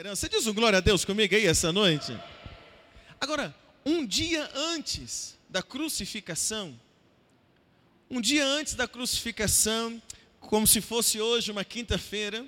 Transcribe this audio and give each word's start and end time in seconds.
esperança. 0.00 0.30
Diz 0.30 0.46
um 0.46 0.54
glória 0.54 0.78
a 0.78 0.80
Deus 0.80 1.04
comigo 1.04 1.34
aí 1.34 1.46
essa 1.46 1.70
noite. 1.70 2.18
Agora, 3.20 3.54
um 3.84 4.06
dia 4.06 4.50
antes 4.54 5.36
da 5.46 5.62
crucificação, 5.62 6.80
um 8.08 8.18
dia 8.18 8.46
antes 8.46 8.74
da 8.74 8.88
crucificação, 8.88 10.02
como 10.40 10.66
se 10.66 10.80
fosse 10.80 11.20
hoje 11.20 11.50
uma 11.50 11.66
quinta-feira, 11.66 12.46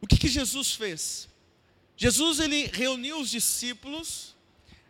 o 0.00 0.06
que, 0.06 0.16
que 0.16 0.28
Jesus 0.28 0.74
fez? 0.74 1.28
Jesus 1.98 2.40
ele 2.40 2.70
reuniu 2.72 3.20
os 3.20 3.28
discípulos 3.28 4.34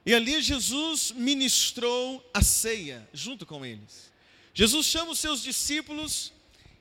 e 0.07 0.15
ali 0.15 0.41
Jesus 0.41 1.11
ministrou 1.11 2.25
a 2.33 2.41
ceia 2.41 3.09
junto 3.13 3.45
com 3.45 3.67
eles. 3.67 4.13
Jesus 4.55 4.87
chama 4.87 5.11
os 5.11 5.19
seus 5.19 5.43
discípulos 5.43 6.33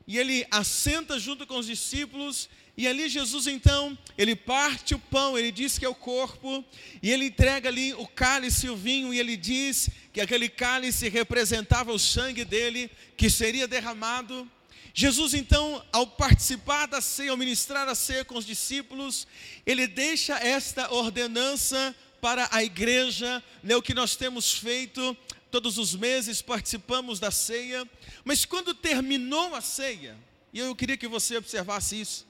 e 0.09 0.17
ele 0.17 0.43
assenta 0.49 1.19
junto 1.19 1.45
com 1.45 1.59
os 1.59 1.67
discípulos, 1.67 2.49
e 2.75 2.87
ali 2.87 3.07
Jesus 3.07 3.45
então, 3.45 3.95
ele 4.17 4.35
parte 4.35 4.95
o 4.95 4.99
pão, 4.99 5.37
ele 5.37 5.51
diz 5.51 5.77
que 5.77 5.85
é 5.85 5.87
o 5.87 5.93
corpo, 5.93 6.65
e 7.03 7.11
ele 7.11 7.25
entrega 7.25 7.69
ali 7.69 7.93
o 7.93 8.07
cálice 8.07 8.65
e 8.65 8.69
o 8.71 8.75
vinho, 8.75 9.13
e 9.13 9.19
ele 9.19 9.37
diz 9.37 9.87
que 10.11 10.19
aquele 10.19 10.49
cálice 10.49 11.07
representava 11.09 11.93
o 11.93 11.99
sangue 11.99 12.43
dele, 12.43 12.89
que 13.15 13.29
seria 13.29 13.67
derramado. 13.67 14.49
Jesus 14.95 15.35
então, 15.35 15.85
ao 15.91 16.07
participar 16.07 16.87
da 16.87 17.01
ceia, 17.01 17.29
ao 17.29 17.37
ministrar 17.37 17.87
a 17.87 17.93
ceia 17.93 18.25
com 18.25 18.35
os 18.35 18.47
discípulos, 18.47 19.27
ele 19.63 19.85
deixa 19.85 20.39
esta 20.39 20.91
ordenança 20.91 21.95
para 22.19 22.49
a 22.51 22.63
igreja, 22.63 23.43
né, 23.61 23.75
o 23.75 23.81
que 23.81 23.93
nós 23.93 24.15
temos 24.15 24.55
feito 24.55 25.15
todos 25.51 25.77
os 25.77 25.95
meses 25.95 26.41
participamos 26.41 27.19
da 27.19 27.31
ceia, 27.31 27.87
mas 28.23 28.45
quando 28.45 28.73
terminou 28.73 29.55
a 29.55 29.61
ceia, 29.61 30.17
e 30.53 30.59
eu 30.59 30.75
queria 30.75 30.97
que 30.97 31.07
você 31.07 31.37
observasse 31.37 31.99
isso, 31.99 32.27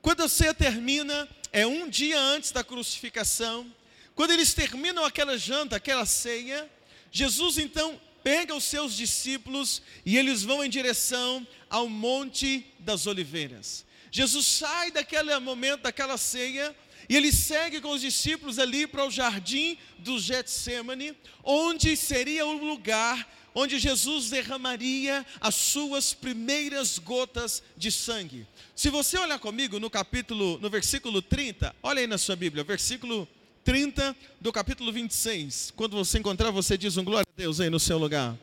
quando 0.00 0.22
a 0.22 0.28
ceia 0.28 0.54
termina, 0.54 1.28
é 1.52 1.66
um 1.66 1.88
dia 1.88 2.18
antes 2.18 2.50
da 2.50 2.64
crucificação, 2.64 3.72
quando 4.14 4.32
eles 4.32 4.52
terminam 4.54 5.04
aquela 5.04 5.38
janta, 5.38 5.76
aquela 5.76 6.06
ceia, 6.06 6.70
Jesus 7.10 7.58
então 7.58 8.00
pega 8.22 8.54
os 8.54 8.64
seus 8.64 8.94
discípulos 8.96 9.82
e 10.04 10.16
eles 10.16 10.42
vão 10.42 10.64
em 10.64 10.70
direção 10.70 11.46
ao 11.68 11.88
Monte 11.88 12.66
das 12.78 13.06
Oliveiras. 13.06 13.84
Jesus 14.10 14.46
sai 14.46 14.90
daquele 14.90 15.36
momento, 15.38 15.82
daquela 15.82 16.16
ceia, 16.18 16.76
e 17.08 17.16
ele 17.16 17.32
segue 17.32 17.80
com 17.80 17.90
os 17.90 18.00
discípulos 18.00 18.58
ali 18.58 18.86
para 18.86 19.06
o 19.06 19.10
jardim 19.10 19.76
do 19.98 20.18
Getsemane, 20.18 21.16
onde 21.42 21.96
seria 21.96 22.46
o 22.46 22.52
lugar 22.52 23.28
onde 23.54 23.78
Jesus 23.78 24.30
derramaria 24.30 25.24
as 25.40 25.54
suas 25.54 26.14
primeiras 26.14 26.98
gotas 26.98 27.62
de 27.76 27.90
sangue. 27.90 28.46
Se 28.74 28.88
você 28.88 29.18
olhar 29.18 29.38
comigo 29.38 29.78
no 29.78 29.90
capítulo, 29.90 30.58
no 30.58 30.70
versículo 30.70 31.20
30, 31.20 31.74
olha 31.82 32.00
aí 32.00 32.06
na 32.06 32.18
sua 32.18 32.36
Bíblia, 32.36 32.64
versículo 32.64 33.28
30 33.64 34.16
do 34.40 34.52
capítulo 34.52 34.92
26. 34.92 35.72
Quando 35.76 35.96
você 35.96 36.18
encontrar, 36.18 36.50
você 36.50 36.76
diz 36.76 36.96
um 36.96 37.04
glória 37.04 37.26
a 37.30 37.36
Deus 37.36 37.60
aí 37.60 37.70
no 37.70 37.78
seu 37.78 37.98
lugar. 37.98 38.36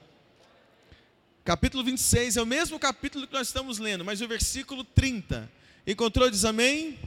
Capítulo 1.44 1.84
26 1.84 2.38
é 2.38 2.42
o 2.42 2.46
mesmo 2.46 2.78
capítulo 2.78 3.26
que 3.26 3.34
nós 3.34 3.48
estamos 3.48 3.80
lendo, 3.80 4.06
mas 4.06 4.22
o 4.22 4.28
versículo 4.28 4.84
30. 4.84 5.52
Encontrou, 5.88 6.30
diz 6.30 6.46
amém? 6.46 7.00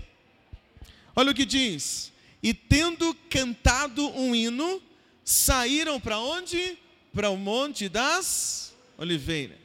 Olha 1.14 1.30
o 1.30 1.34
que 1.34 1.44
diz: 1.44 2.12
E 2.42 2.52
tendo 2.55 3.14
cantado 3.28 4.08
um 4.10 4.34
hino, 4.34 4.82
saíram 5.24 6.00
para 6.00 6.19
onde? 6.19 6.78
Para 7.14 7.30
o 7.30 7.36
Monte 7.36 7.88
das 7.88 8.74
Oliveiras. 8.96 9.58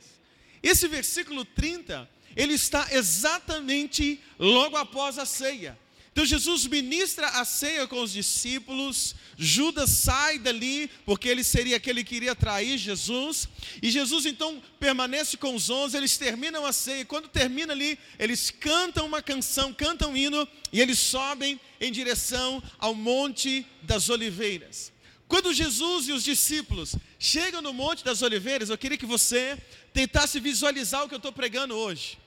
Esse 0.61 0.87
versículo 0.87 1.45
30, 1.45 2.09
ele 2.35 2.53
está 2.53 2.87
exatamente 2.91 4.19
logo 4.37 4.75
após 4.75 5.17
a 5.17 5.25
ceia. 5.25 5.77
Então 6.17 6.25
Jesus 6.25 6.65
ministra 6.65 7.27
a 7.27 7.45
ceia 7.45 7.85
com 7.85 8.01
os 8.01 8.11
discípulos, 8.11 9.13
Judas 9.37 9.91
sai 9.91 10.39
dali, 10.39 10.89
porque 11.05 11.29
ele 11.29 11.43
seria 11.43 11.77
aquele 11.77 12.03
que 12.03 12.15
iria 12.15 12.33
trair 12.33 12.75
Jesus, 12.75 13.47
e 13.83 13.91
Jesus 13.91 14.25
então 14.25 14.59
permanece 14.79 15.37
com 15.37 15.53
os 15.53 15.69
onze, 15.69 15.95
eles 15.95 16.17
terminam 16.17 16.65
a 16.65 16.73
ceia, 16.73 17.01
e 17.01 17.05
quando 17.05 17.27
termina 17.27 17.71
ali, 17.71 17.99
eles 18.17 18.49
cantam 18.49 19.05
uma 19.05 19.21
canção, 19.21 19.71
cantam 19.71 20.13
um 20.13 20.17
hino, 20.17 20.47
e 20.73 20.81
eles 20.81 20.97
sobem 20.97 21.59
em 21.79 21.91
direção 21.91 22.63
ao 22.79 22.95
Monte 22.95 23.63
das 23.83 24.09
Oliveiras. 24.09 24.91
Quando 25.27 25.53
Jesus 25.53 26.07
e 26.07 26.13
os 26.13 26.23
discípulos 26.23 26.95
chegam 27.19 27.61
no 27.61 27.73
Monte 27.73 28.03
das 28.03 28.23
Oliveiras, 28.23 28.71
eu 28.71 28.77
queria 28.79 28.97
que 28.97 29.05
você 29.05 29.55
tentasse 29.93 30.39
visualizar 30.39 31.03
o 31.03 31.07
que 31.07 31.13
eu 31.13 31.17
estou 31.17 31.31
pregando 31.31 31.75
hoje. 31.75 32.17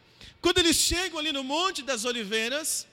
Quando 0.40 0.58
eles 0.58 0.76
chegam 0.76 1.18
ali 1.18 1.32
no 1.32 1.42
Monte 1.42 1.82
das 1.82 2.04
Oliveiras, 2.04 2.86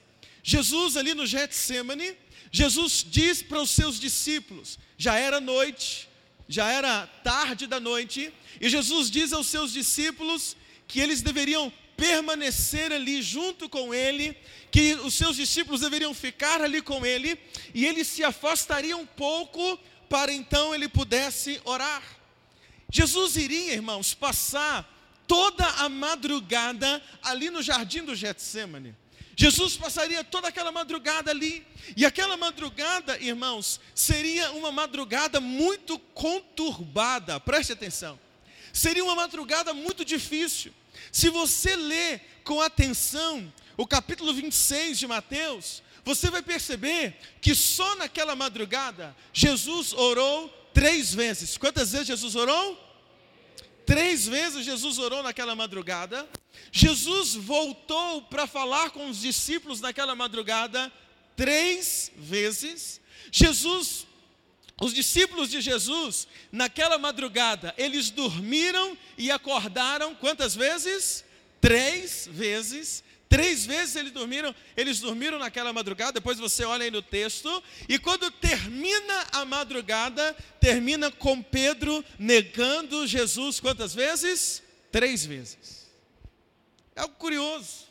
Jesus 0.50 0.96
ali 0.96 1.14
no 1.14 1.26
Getsemane, 1.26 2.16
Jesus 2.50 3.06
diz 3.06 3.42
para 3.42 3.62
os 3.62 3.70
seus 3.70 4.00
discípulos, 4.00 4.80
já 4.98 5.18
era 5.18 5.42
noite, 5.42 6.08
já 6.48 6.72
era 6.72 7.06
tarde 7.22 7.68
da 7.68 7.82
noite, 7.82 8.34
e 8.62 8.70
Jesus 8.70 9.12
diz 9.12 9.34
aos 9.34 9.48
seus 9.48 9.74
discípulos 9.74 10.56
que 10.88 11.02
eles 11.02 11.22
deveriam 11.22 11.70
permanecer 11.98 12.94
ali 12.94 13.22
junto 13.22 13.68
com 13.68 13.94
ele, 13.94 14.38
que 14.72 14.94
os 14.94 15.16
seus 15.16 15.36
discípulos 15.36 15.82
deveriam 15.82 16.14
ficar 16.14 16.62
ali 16.62 16.82
com 16.82 17.06
ele, 17.06 17.38
e 17.74 17.86
ele 17.86 18.06
se 18.06 18.24
afastaria 18.24 18.96
um 18.96 19.06
pouco 19.06 19.78
para 20.08 20.32
então 20.32 20.74
ele 20.74 20.88
pudesse 20.88 21.60
orar. 21.66 22.02
Jesus 22.90 23.36
iria, 23.36 23.74
irmãos, 23.74 24.14
passar 24.14 24.90
toda 25.28 25.68
a 25.72 25.90
madrugada 25.90 27.04
ali 27.22 27.50
no 27.50 27.62
jardim 27.62 28.06
do 28.06 28.16
Getsemane. 28.16 28.96
Jesus 29.40 29.78
passaria 29.78 30.24
toda 30.24 30.48
aquela 30.48 30.72
madrugada 30.72 31.30
ali, 31.30 31.64
e 31.96 32.08
aquela 32.08 32.36
madrugada, 32.36 33.20
irmãos, 33.20 33.80
seria 33.94 34.52
uma 34.54 34.72
madrugada 34.72 35.40
muito 35.40 36.00
conturbada, 36.00 37.40
preste 37.40 37.72
atenção, 37.72 38.20
seria 38.74 39.04
uma 39.04 39.14
madrugada 39.14 39.76
muito 39.76 40.04
difícil. 40.04 40.74
Se 41.12 41.30
você 41.30 41.76
ler 41.76 42.42
com 42.44 42.60
atenção 42.60 43.54
o 43.78 43.86
capítulo 43.86 44.34
26 44.34 44.98
de 44.98 45.06
Mateus, 45.06 45.84
você 46.04 46.32
vai 46.32 46.42
perceber 46.42 47.16
que 47.40 47.54
só 47.54 47.96
naquela 47.96 48.36
madrugada 48.36 49.16
Jesus 49.32 49.94
orou 49.94 50.50
três 50.74 51.14
vezes. 51.14 51.58
Quantas 51.58 51.92
vezes 51.92 52.08
Jesus 52.08 52.36
orou? 52.36 52.87
Três 53.88 54.28
vezes 54.28 54.66
Jesus 54.66 55.00
orou 55.00 55.24
naquela 55.24 55.56
madrugada. 55.56 56.28
Jesus 56.74 57.36
voltou 57.36 58.22
para 58.24 58.46
falar 58.46 58.90
com 58.90 59.10
os 59.10 59.22
discípulos 59.22 59.80
naquela 59.80 60.14
madrugada 60.14 60.92
três 61.38 62.12
vezes. 62.18 63.00
Jesus, 63.32 64.06
os 64.82 64.94
discípulos 64.94 65.50
de 65.50 65.62
Jesus, 65.62 66.28
naquela 66.52 66.98
madrugada, 66.98 67.74
eles 67.78 68.10
dormiram 68.10 68.98
e 69.18 69.32
acordaram 69.32 70.14
quantas 70.14 70.54
vezes? 70.54 71.24
Três 71.62 72.28
vezes. 72.30 73.02
Três 73.30 73.66
vezes 73.66 73.96
eles 73.96 74.12
dormiram, 74.12 74.56
eles 74.76 75.00
dormiram 75.00 75.38
naquela 75.38 75.74
madrugada, 75.74 76.14
depois 76.14 76.40
você 76.40 76.64
olha 76.64 76.86
aí 76.86 76.92
no 76.92 77.02
texto, 77.02 77.62
e 77.90 78.00
quando 78.00 78.32
termina 78.32 79.28
a 79.34 79.44
madrugada, 79.44 80.34
termina 80.62 81.12
com 81.12 81.42
Pedro 81.42 82.04
negando 82.18 83.06
Jesus 83.06 83.60
quantas 83.60 83.94
vezes? 83.94 84.64
Três 84.92 85.26
vezes. 85.26 85.88
É 86.96 87.02
algo 87.02 87.16
curioso. 87.16 87.88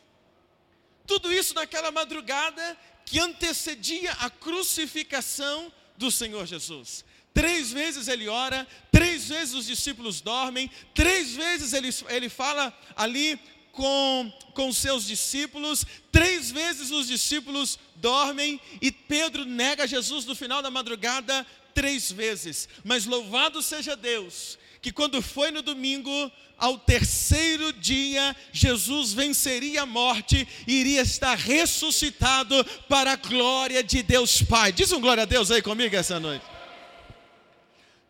Tudo 1.07 1.33
isso 1.33 1.55
naquela 1.55 1.91
madrugada 1.91 2.77
que 3.05 3.21
antecedia 3.21 4.13
a 4.13 4.31
crucificação 4.31 5.73
do 5.97 6.11
Senhor 6.11 6.47
Jesus. 6.47 7.05
Três 7.33 7.71
vezes 7.71 8.09
ele 8.09 8.29
ora, 8.29 8.67
três 8.91 9.29
vezes 9.29 9.55
os 9.55 9.67
discípulos 9.67 10.23
dormem, 10.23 10.71
três 10.95 11.35
vezes 11.35 11.75
ele, 11.75 11.91
ele 12.09 12.31
fala 12.31 12.77
ali 12.97 13.39
com, 13.77 14.33
com 14.55 14.73
seus 14.73 15.07
discípulos, 15.07 15.85
três 16.11 16.51
vezes 16.51 16.91
os 16.91 17.07
discípulos 17.07 17.79
dormem 17.97 18.59
e 18.81 18.91
Pedro 18.91 19.45
nega 19.45 19.87
Jesus 19.87 20.25
no 20.25 20.35
final 20.35 20.63
da 20.63 20.71
madrugada 20.71 21.47
três 21.75 22.11
vezes. 22.11 22.69
Mas 22.83 23.05
louvado 23.05 23.61
seja 23.61 23.95
Deus, 23.95 24.59
que 24.81 24.91
quando 24.91 25.21
foi 25.21 25.51
no 25.51 25.61
domingo, 25.61 26.11
ao 26.57 26.79
terceiro 26.79 27.71
dia, 27.75 28.35
Jesus 28.51 29.13
venceria 29.13 29.83
a 29.83 29.87
morte 29.87 30.49
e 30.67 30.81
iria 30.81 31.03
estar 31.03 31.37
ressuscitado 31.37 32.65
para 32.89 33.13
a 33.13 33.17
glória 33.17 33.85
de 33.85 34.03
Deus 34.03 34.41
Pai. 34.41 34.73
Diz 34.73 34.91
um 34.91 35.01
glória 35.03 35.25
a 35.25 35.27
Deus 35.27 35.51
aí 35.51 35.61
comigo 35.61 35.95
essa 35.95 36.19
noite. 36.19 36.56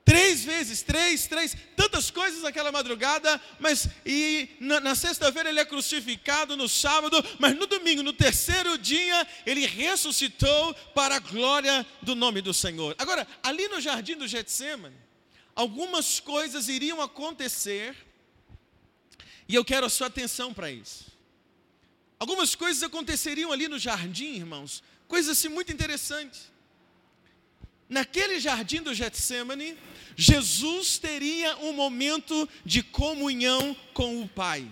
Três 0.06 0.44
vezes, 0.44 0.82
três, 0.82 1.26
três, 1.26 1.56
tantas 1.74 2.12
coisas 2.12 2.40
naquela 2.42 2.70
madrugada, 2.70 3.40
mas 3.58 3.88
e 4.06 4.48
na, 4.60 4.78
na 4.78 4.94
sexta-feira 4.94 5.48
ele 5.48 5.58
é 5.58 5.64
crucificado, 5.64 6.56
no 6.56 6.68
sábado, 6.68 7.16
mas 7.40 7.56
no 7.56 7.66
domingo, 7.66 8.04
no 8.04 8.12
terceiro 8.12 8.78
dia, 8.78 9.26
ele 9.44 9.66
ressuscitou 9.66 10.72
para 10.94 11.16
a 11.16 11.18
glória 11.18 11.84
do 12.02 12.14
nome 12.14 12.40
do 12.40 12.54
Senhor. 12.54 12.94
Agora, 12.98 13.26
ali 13.42 13.66
no 13.66 13.80
jardim 13.80 14.14
do 14.14 14.28
Getsemane, 14.28 14.94
algumas 15.56 16.20
coisas 16.20 16.68
iriam 16.68 17.02
acontecer, 17.02 17.96
e 19.48 19.56
eu 19.56 19.64
quero 19.64 19.86
a 19.86 19.90
sua 19.90 20.06
atenção 20.06 20.54
para 20.54 20.70
isso. 20.70 21.06
Algumas 22.16 22.54
coisas 22.54 22.80
aconteceriam 22.80 23.50
ali 23.50 23.66
no 23.66 23.76
jardim, 23.76 24.36
irmãos, 24.36 24.84
coisa 25.08 25.32
assim 25.32 25.48
muito 25.48 25.72
interessante. 25.72 26.42
Naquele 27.88 28.38
jardim 28.40 28.82
do 28.82 28.94
Getsemane, 28.94 29.76
Jesus 30.16 30.96
teria 30.98 31.56
um 31.58 31.74
momento 31.74 32.48
de 32.64 32.82
comunhão 32.82 33.76
com 33.92 34.22
o 34.22 34.28
Pai. 34.28 34.66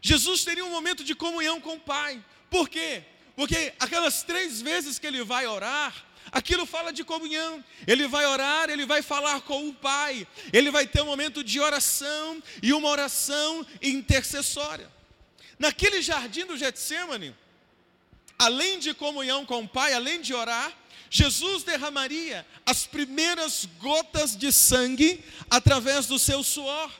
Jesus 0.00 0.44
teria 0.44 0.64
um 0.64 0.70
momento 0.70 1.02
de 1.02 1.16
comunhão 1.16 1.60
com 1.60 1.74
o 1.74 1.80
Pai. 1.80 2.24
Por 2.48 2.68
quê? 2.68 3.02
Porque 3.34 3.74
aquelas 3.80 4.22
três 4.22 4.62
vezes 4.62 5.00
que 5.00 5.06
ele 5.06 5.24
vai 5.24 5.46
orar, 5.48 6.06
aquilo 6.30 6.64
fala 6.64 6.92
de 6.92 7.02
comunhão. 7.02 7.62
Ele 7.86 8.06
vai 8.06 8.24
orar, 8.24 8.70
ele 8.70 8.86
vai 8.86 9.02
falar 9.02 9.40
com 9.40 9.68
o 9.68 9.74
Pai, 9.74 10.26
ele 10.52 10.70
vai 10.70 10.86
ter 10.86 11.02
um 11.02 11.06
momento 11.06 11.42
de 11.42 11.58
oração 11.58 12.40
e 12.62 12.72
uma 12.72 12.88
oração 12.88 13.66
intercessória. 13.82 14.88
Naquele 15.58 16.00
jardim 16.00 16.46
do 16.46 16.56
Getsemane, 16.56 17.34
além 18.38 18.78
de 18.78 18.94
comunhão 18.94 19.44
com 19.44 19.64
o 19.64 19.68
Pai, 19.68 19.92
além 19.92 20.20
de 20.20 20.32
orar, 20.32 20.72
Jesus 21.10 21.62
derramaria 21.62 22.46
as 22.64 22.86
primeiras 22.86 23.68
gotas 23.80 24.36
de 24.36 24.52
sangue 24.52 25.22
através 25.50 26.06
do 26.06 26.18
seu 26.18 26.42
suor. 26.42 26.90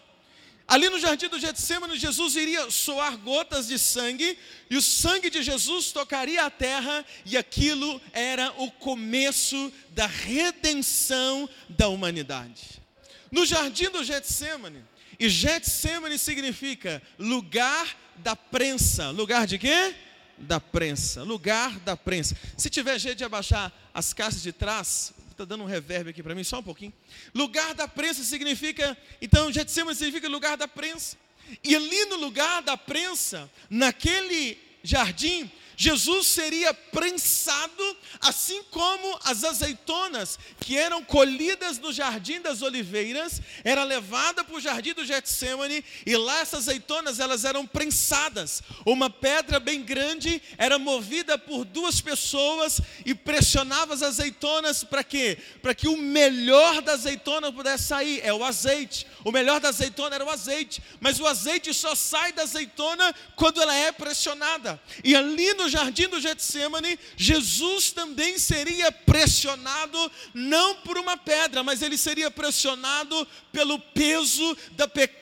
Ali 0.68 0.88
no 0.88 0.98
jardim 0.98 1.28
do 1.28 1.38
Getsemane, 1.38 1.96
Jesus 1.96 2.34
iria 2.34 2.68
soar 2.72 3.16
gotas 3.18 3.68
de 3.68 3.78
sangue, 3.78 4.36
e 4.68 4.76
o 4.76 4.82
sangue 4.82 5.30
de 5.30 5.40
Jesus 5.40 5.92
tocaria 5.92 6.44
a 6.44 6.50
terra, 6.50 7.04
e 7.24 7.36
aquilo 7.36 8.00
era 8.12 8.52
o 8.58 8.70
começo 8.72 9.72
da 9.90 10.06
redenção 10.06 11.48
da 11.68 11.86
humanidade. 11.86 12.82
No 13.30 13.46
jardim 13.46 13.90
do 13.90 14.02
Getsemane, 14.02 14.84
e 15.20 15.28
Getsemane 15.28 16.18
significa 16.18 17.00
lugar 17.16 17.96
da 18.16 18.34
prensa. 18.34 19.10
Lugar 19.10 19.46
de 19.46 19.58
quê? 19.58 19.94
Da 20.38 20.60
prensa. 20.60 21.22
Lugar 21.22 21.78
da 21.80 21.96
prensa. 21.96 22.36
Se 22.56 22.68
tiver 22.68 22.98
jeito 22.98 23.18
de 23.18 23.24
abaixar 23.24 23.72
as 23.94 24.12
caixas 24.12 24.42
de 24.42 24.52
trás, 24.52 25.12
está 25.30 25.44
dando 25.44 25.64
um 25.64 25.66
reverb 25.66 26.08
aqui 26.08 26.22
para 26.22 26.34
mim, 26.34 26.44
só 26.44 26.58
um 26.58 26.62
pouquinho. 26.62 26.92
Lugar 27.34 27.74
da 27.74 27.86
prensa 27.86 28.22
significa, 28.24 28.96
então, 29.20 29.52
Getsemane 29.52 29.96
significa 29.96 30.28
lugar 30.28 30.56
da 30.56 30.66
prensa. 30.66 31.16
E 31.62 31.76
ali 31.76 32.04
no 32.06 32.16
lugar 32.16 32.62
da 32.62 32.76
prensa, 32.76 33.50
naquele 33.70 34.58
jardim, 34.82 35.50
Jesus 35.76 36.26
seria 36.26 36.72
prensado, 36.72 37.96
assim 38.20 38.62
como 38.70 39.18
as 39.24 39.44
azeitonas 39.44 40.38
que 40.58 40.76
eram 40.76 41.04
colhidas 41.04 41.78
no 41.78 41.92
jardim 41.92 42.40
das 42.40 42.62
oliveiras, 42.62 43.42
era 43.62 43.84
levada 43.84 44.42
para 44.42 44.56
o 44.56 44.60
jardim 44.60 44.94
do 44.94 45.04
Getsemane 45.04 45.84
e 46.06 46.16
lá 46.16 46.40
essas 46.40 46.66
azeitonas 46.66 47.20
elas 47.20 47.44
eram 47.44 47.66
prensadas. 47.66 48.62
Uma 48.86 49.10
pedra 49.10 49.60
bem 49.60 49.82
grande 49.82 50.42
era 50.56 50.78
movida 50.78 51.36
por 51.36 51.64
duas 51.64 52.00
pessoas 52.00 52.80
e 53.04 53.14
pressionava 53.14 53.92
as 53.92 54.02
azeitonas 54.02 54.82
para 54.82 55.04
quê? 55.04 55.36
Para 55.60 55.74
que 55.74 55.88
o 55.88 55.96
melhor 55.96 56.80
da 56.80 56.92
azeitona 56.92 57.52
pudesse 57.52 57.84
sair, 57.84 58.20
é 58.24 58.32
o 58.32 58.42
azeite. 58.42 59.06
O 59.26 59.32
melhor 59.32 59.58
da 59.58 59.70
azeitona 59.70 60.14
era 60.14 60.24
o 60.24 60.30
azeite, 60.30 60.80
mas 61.00 61.18
o 61.18 61.26
azeite 61.26 61.74
só 61.74 61.96
sai 61.96 62.30
da 62.30 62.42
azeitona 62.44 63.12
quando 63.34 63.60
ela 63.60 63.74
é 63.74 63.90
pressionada. 63.90 64.80
E 65.02 65.16
ali 65.16 65.52
no 65.54 65.68
jardim 65.68 66.06
do 66.06 66.20
Getsemane, 66.20 66.96
Jesus 67.16 67.90
também 67.90 68.38
seria 68.38 68.92
pressionado 68.92 69.98
não 70.32 70.76
por 70.76 70.96
uma 70.96 71.16
pedra, 71.16 71.64
mas 71.64 71.82
ele 71.82 71.98
seria 71.98 72.30
pressionado 72.30 73.26
pelo 73.50 73.80
peso 73.80 74.56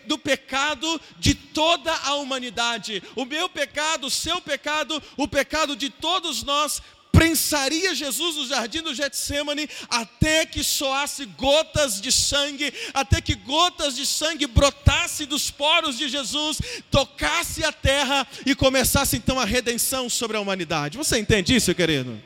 do 0.05 0.19
pecado 0.19 1.01
de 1.19 1.35
toda 1.35 1.91
a 1.91 2.17
humanidade. 2.17 3.03
O 3.17 3.25
meu 3.25 3.49
pecado, 3.49 4.09
o 4.09 4.11
seu 4.11 4.39
pecado, 4.39 5.03
o 5.17 5.27
pecado 5.27 5.75
de 5.75 5.89
todos 5.89 6.43
nós 6.43 6.83
prensaria 7.15 7.95
Jesus 7.95 8.35
no 8.35 8.47
jardim 8.47 8.83
do 8.83 8.93
Getsemane 8.93 9.71
até 9.89 10.45
que 10.45 10.65
soasse 10.65 11.25
gotas 11.25 12.01
de 12.01 12.11
sangue, 12.11 12.75
até 12.93 13.21
que 13.21 13.37
gotas 13.37 13.95
de 13.95 14.05
sangue 14.05 14.49
brotasse 14.49 15.25
dos 15.25 15.49
poros 15.51 15.97
de 15.97 16.09
Jesus, 16.09 16.59
tocasse 16.91 17.65
a 17.65 17.71
terra 17.71 18.27
e 18.45 18.55
começasse 18.55 19.17
então 19.17 19.39
a 19.39 19.45
redenção 19.45 20.11
sobre 20.11 20.37
a 20.37 20.41
humanidade. 20.41 20.99
Você 20.99 21.17
entende 21.17 21.55
isso, 21.55 21.73
querido? 21.73 22.21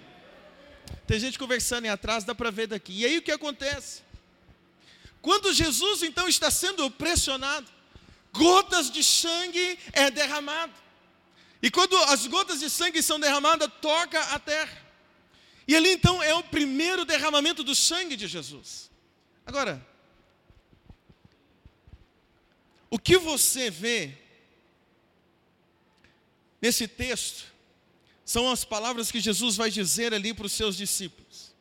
Tem 1.06 1.20
gente 1.20 1.38
conversando 1.38 1.84
aí 1.84 1.90
atrás, 1.90 2.24
dá 2.24 2.34
para 2.34 2.50
ver 2.50 2.68
daqui. 2.68 3.00
E 3.00 3.04
aí 3.04 3.18
o 3.18 3.22
que 3.22 3.30
acontece? 3.30 4.02
Quando 5.20 5.52
Jesus 5.52 6.02
então 6.02 6.26
está 6.28 6.50
sendo 6.50 6.90
pressionado, 6.90 7.66
gotas 8.32 8.90
de 8.90 9.04
sangue 9.04 9.78
é 9.92 10.10
derramado. 10.10 10.72
E 11.62 11.70
quando 11.70 11.96
as 12.04 12.26
gotas 12.26 12.60
de 12.60 12.70
sangue 12.70 13.02
são 13.02 13.18
derramadas, 13.18 13.70
toca 13.80 14.20
a 14.20 14.38
terra. 14.38 14.86
E 15.66 15.74
ali 15.76 15.90
então 15.90 16.22
é 16.22 16.34
o 16.34 16.42
primeiro 16.42 17.04
derramamento 17.04 17.62
do 17.62 17.74
sangue 17.74 18.16
de 18.16 18.26
Jesus. 18.26 18.90
Agora, 19.44 19.84
o 22.90 22.98
que 22.98 23.18
você 23.18 23.70
vê 23.70 24.16
nesse 26.60 26.88
texto 26.88 27.44
são 28.24 28.50
as 28.50 28.64
palavras 28.64 29.10
que 29.10 29.20
Jesus 29.20 29.56
vai 29.56 29.70
dizer 29.70 30.14
ali 30.14 30.32
para 30.32 30.46
os 30.46 30.52
seus 30.52 30.76
discípulos. 30.76 31.54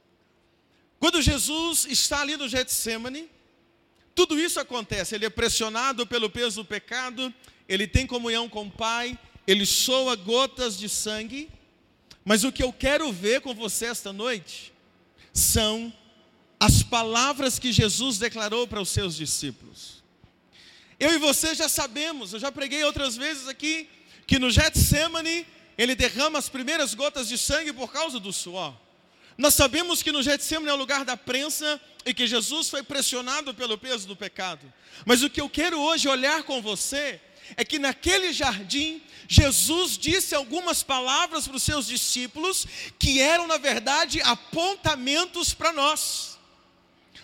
Quando 1.00 1.22
Jesus 1.22 1.86
está 1.86 2.22
ali 2.22 2.36
no 2.38 2.48
Getsemane, 2.48 3.30
tudo 4.16 4.40
isso 4.40 4.60
acontece, 4.60 5.16
ele 5.16 5.26
é 5.26 5.30
pressionado 5.30 6.08
pelo 6.08 6.30
peso 6.30 6.64
do 6.64 6.68
pecado, 6.68 7.34
ele 7.70 7.88
tem 7.88 8.08
comunhão 8.08 8.50
com 8.50 8.66
o 8.66 8.72
Pai, 8.72 9.18
ele 9.48 9.66
soa 9.66 10.16
gotas 10.18 10.78
de 10.78 10.90
sangue, 10.90 11.50
mas 12.26 12.44
o 12.44 12.52
que 12.52 12.62
eu 12.62 12.74
quero 12.74 13.12
ver 13.14 13.40
com 13.40 13.56
você 13.56 13.86
esta 13.86 14.12
noite 14.12 14.74
são 15.34 15.94
as 16.60 16.84
palavras 16.84 17.58
que 17.58 17.72
Jesus 17.72 18.18
declarou 18.18 18.68
para 18.68 18.82
os 18.82 18.90
seus 18.90 19.16
discípulos. 19.16 20.04
Eu 21.00 21.14
e 21.14 21.18
você 21.18 21.56
já 21.56 21.70
sabemos, 21.70 22.34
eu 22.34 22.40
já 22.40 22.52
preguei 22.52 22.84
outras 22.84 23.16
vezes 23.16 23.48
aqui, 23.48 23.88
que 24.26 24.38
no 24.38 24.52
Getsemane 24.52 25.46
ele 25.78 25.96
derrama 25.96 26.38
as 26.38 26.50
primeiras 26.50 26.94
gotas 26.94 27.30
de 27.30 27.38
sangue 27.38 27.72
por 27.72 27.92
causa 27.92 28.20
do 28.20 28.34
suor. 28.34 28.76
Nós 29.38 29.54
sabemos 29.54 30.04
que 30.04 30.12
no 30.12 30.24
Getsemane 30.24 30.70
é 30.70 30.74
o 30.74 30.78
lugar 30.78 31.06
da 31.06 31.16
prensa 31.16 31.80
e 32.06 32.14
que 32.14 32.26
Jesus 32.26 32.70
foi 32.70 32.82
pressionado 32.82 33.54
pelo 33.54 33.78
peso 33.78 34.08
do 34.08 34.16
pecado. 34.16 34.74
Mas 35.06 35.22
o 35.22 35.30
que 35.30 35.40
eu 35.40 35.48
quero 35.48 35.80
hoje 35.80 36.10
olhar 36.10 36.44
com 36.44 36.62
você 36.62 37.22
é 37.56 37.64
que 37.64 37.80
naquele 37.80 38.34
jardim, 38.34 39.02
Jesus 39.28 39.98
disse 39.98 40.34
algumas 40.36 40.84
palavras 40.84 41.48
para 41.48 41.58
os 41.58 41.64
seus 41.64 41.88
discípulos 41.88 42.66
que 42.98 43.20
eram, 43.20 43.48
na 43.48 43.58
verdade, 43.58 44.22
apontamentos 44.22 45.54
para 45.54 45.72
nós. 45.72 46.38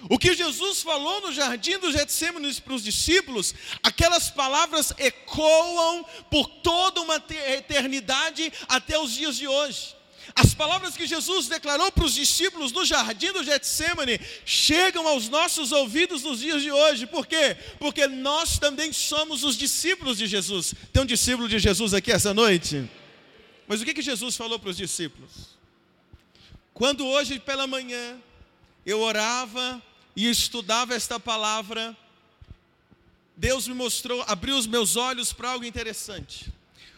O 0.09 0.19
que 0.19 0.35
Jesus 0.35 0.81
falou 0.81 1.21
no 1.21 1.31
jardim 1.31 1.77
do 1.77 1.91
Getsemane 1.91 2.53
para 2.55 2.73
os 2.73 2.83
discípulos, 2.83 3.55
aquelas 3.81 4.29
palavras 4.29 4.93
ecoam 4.97 6.05
por 6.29 6.47
toda 6.47 7.01
uma 7.01 7.23
eternidade 7.47 8.51
até 8.67 8.99
os 8.99 9.13
dias 9.13 9.37
de 9.37 9.47
hoje. 9.47 9.95
As 10.35 10.53
palavras 10.53 10.95
que 10.95 11.05
Jesus 11.05 11.47
declarou 11.47 11.91
para 11.91 12.05
os 12.05 12.13
discípulos 12.13 12.71
no 12.71 12.85
jardim 12.85 13.31
do 13.31 13.43
Getsemane 13.43 14.19
chegam 14.45 15.07
aos 15.07 15.29
nossos 15.29 15.71
ouvidos 15.71 16.23
nos 16.23 16.39
dias 16.39 16.61
de 16.61 16.71
hoje. 16.71 17.05
Por 17.05 17.27
quê? 17.27 17.55
Porque 17.79 18.07
nós 18.07 18.57
também 18.57 18.91
somos 18.93 19.43
os 19.43 19.57
discípulos 19.57 20.17
de 20.17 20.27
Jesus. 20.27 20.73
Tem 20.91 21.03
um 21.03 21.05
discípulo 21.05 21.47
de 21.47 21.59
Jesus 21.59 21.93
aqui 21.93 22.11
essa 22.11 22.33
noite? 22.33 22.89
Mas 23.67 23.81
o 23.81 23.85
que, 23.85 23.93
que 23.93 24.01
Jesus 24.01 24.35
falou 24.35 24.57
para 24.57 24.69
os 24.69 24.77
discípulos? 24.77 25.57
Quando 26.73 27.05
hoje 27.05 27.39
pela 27.39 27.67
manhã 27.67 28.17
eu 28.85 29.01
orava 29.01 29.81
e 30.15 30.29
estudava 30.29 30.95
esta 30.95 31.19
palavra, 31.19 31.95
Deus 33.35 33.67
me 33.67 33.73
mostrou, 33.73 34.23
abriu 34.27 34.57
os 34.57 34.67
meus 34.67 34.95
olhos 34.95 35.33
para 35.33 35.51
algo 35.51 35.65
interessante. 35.65 36.51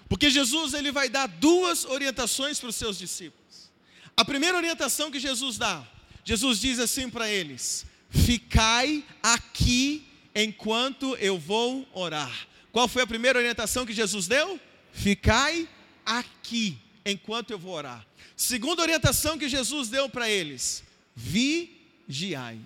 Porque 0.08 0.30
Jesus 0.30 0.74
ele 0.74 0.92
vai 0.92 1.10
dar 1.10 1.28
duas 1.28 1.86
orientações 1.86 2.60
para 2.60 2.70
os 2.70 2.76
seus 2.76 2.98
discípulos. 2.98 3.72
A 4.16 4.24
primeira 4.24 4.58
orientação 4.58 5.12
que 5.12 5.20
Jesus 5.20 5.58
dá, 5.58 5.86
Jesus 6.24 6.60
diz 6.60 6.80
assim 6.80 7.10
para 7.10 7.30
eles: 7.30 7.86
Ficai 8.10 9.04
aqui 9.22 10.08
enquanto 10.34 11.16
eu 11.18 11.38
vou 11.38 11.88
orar. 11.94 12.48
Qual 12.72 12.88
foi 12.88 13.02
a 13.02 13.08
primeira 13.08 13.40
orientação 13.40 13.86
que 13.86 13.94
Jesus 13.94 14.28
deu? 14.28 14.60
Ficai 14.92 15.68
aqui 16.06 16.78
enquanto 17.06 17.52
eu 17.52 17.60
vou 17.60 17.74
orar. 17.74 18.06
Segunda 18.36 18.82
orientação 18.82 19.38
que 19.38 19.48
Jesus 19.48 19.90
deu 19.90 20.10
para 20.10 20.30
eles: 20.30 20.84
vigiai. 21.16 22.60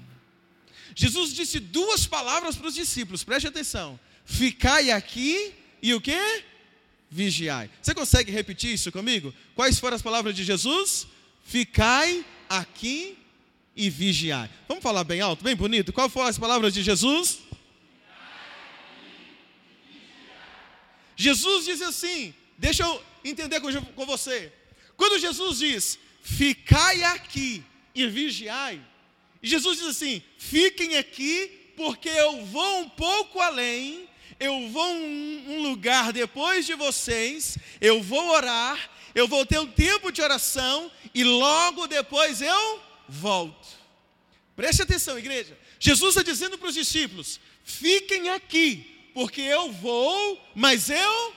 Jesus 0.96 1.34
disse 1.34 1.60
duas 1.60 2.06
palavras 2.06 2.56
para 2.56 2.68
os 2.68 2.76
discípulos, 2.76 3.24
preste 3.24 3.48
atenção: 3.48 4.00
ficai 4.26 4.92
aqui 4.92 5.54
e 5.82 5.94
o 5.94 6.02
que? 6.02 6.44
Vigiai. 7.10 7.70
Você 7.82 7.94
consegue 7.94 8.32
repetir 8.32 8.74
isso 8.74 8.92
comigo? 8.92 9.34
Quais 9.56 9.80
foram 9.80 9.96
as 9.96 10.02
palavras 10.02 10.36
de 10.36 10.44
Jesus? 10.44 11.08
Ficai 11.44 12.26
aqui 12.48 13.18
e 13.76 13.90
vigiai. 13.90 14.50
Vamos 14.68 14.84
falar 14.84 15.04
bem 15.04 15.22
alto, 15.22 15.44
bem 15.44 15.56
bonito. 15.56 15.94
Quais 15.94 16.12
foram 16.12 16.28
as 16.28 16.38
palavras 16.38 16.74
de 16.74 16.84
Jesus? 16.84 17.40
Jesus 21.16 21.66
diz 21.66 21.82
assim: 21.82 22.34
deixa 22.58 22.84
eu 22.84 23.04
entender 23.24 23.60
com 23.60 24.06
você. 24.06 24.52
Quando 24.96 25.20
Jesus 25.20 25.60
diz, 25.60 26.00
ficai 26.22 27.04
aqui 27.04 27.64
e 27.96 28.06
vigiai. 28.08 28.82
Jesus 29.42 29.78
diz 29.80 29.88
assim: 29.88 30.22
fiquem 30.38 30.98
aqui, 30.98 31.72
porque 31.78 32.10
eu 32.10 32.46
vou 32.46 32.82
um 32.82 32.90
pouco 32.90 33.40
além, 33.40 34.09
eu 34.40 34.70
vou 34.70 34.86
um, 34.86 35.46
um 35.50 35.62
lugar 35.64 36.14
depois 36.14 36.66
de 36.66 36.74
vocês, 36.76 37.58
eu 37.82 38.02
vou 38.02 38.30
orar, 38.30 38.90
eu 39.14 39.28
vou 39.28 39.46
ter 39.46 39.60
um 39.60 39.70
tempo 39.70 40.12
de 40.12 40.22
oração 40.22 40.92
e 41.14 41.24
logo 41.24 41.88
depois 41.88 42.42
eu 42.42 42.82
volto. 43.08 43.68
Preste 44.56 44.82
atenção, 44.82 45.18
igreja. 45.18 45.58
Jesus 45.80 46.16
está 46.16 46.22
dizendo 46.22 46.58
para 46.58 46.70
os 46.70 46.76
discípulos: 46.76 47.40
fiquem 47.64 48.30
aqui, 48.30 49.10
porque 49.14 49.42
eu 49.42 49.72
vou, 49.72 50.42
mas 50.56 50.90
eu 50.90 51.34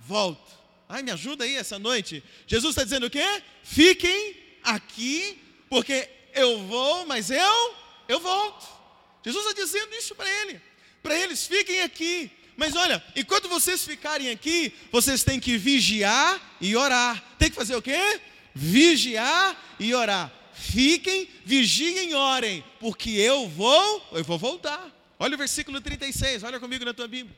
volto. 0.00 0.52
Ai, 0.88 1.02
me 1.02 1.10
ajuda 1.10 1.44
aí 1.44 1.56
essa 1.56 1.78
noite. 1.78 2.22
Jesus 2.46 2.72
está 2.72 2.84
dizendo 2.84 3.06
o 3.06 3.10
quê? 3.10 3.42
Fiquem 3.62 4.36
aqui, 4.62 5.40
porque 5.68 6.08
eu 6.32 6.64
vou, 6.66 7.06
mas 7.06 7.30
eu, 7.30 7.74
eu 8.08 8.20
volto. 8.20 8.66
Jesus 9.24 9.46
está 9.46 9.60
dizendo 9.60 9.94
isso 9.94 10.14
para 10.14 10.28
ele. 10.42 10.60
Para 11.04 11.20
eles, 11.20 11.46
fiquem 11.46 11.82
aqui. 11.82 12.30
Mas 12.56 12.74
olha, 12.74 13.04
enquanto 13.14 13.46
vocês 13.46 13.84
ficarem 13.84 14.30
aqui, 14.30 14.72
vocês 14.90 15.22
têm 15.22 15.38
que 15.38 15.58
vigiar 15.58 16.56
e 16.62 16.74
orar. 16.74 17.22
Tem 17.38 17.50
que 17.50 17.54
fazer 17.54 17.76
o 17.76 17.82
quê? 17.82 18.20
Vigiar 18.54 19.76
e 19.78 19.92
orar. 19.92 20.32
Fiquem, 20.54 21.28
vigiem 21.44 22.12
e 22.12 22.14
orem, 22.14 22.64
porque 22.80 23.10
eu 23.10 23.46
vou, 23.50 24.08
eu 24.12 24.24
vou 24.24 24.38
voltar. 24.38 24.90
Olha 25.18 25.34
o 25.34 25.38
versículo 25.38 25.78
36, 25.78 26.42
olha 26.42 26.58
comigo 26.58 26.86
na 26.86 26.94
tua 26.94 27.06
Bíblia. 27.06 27.36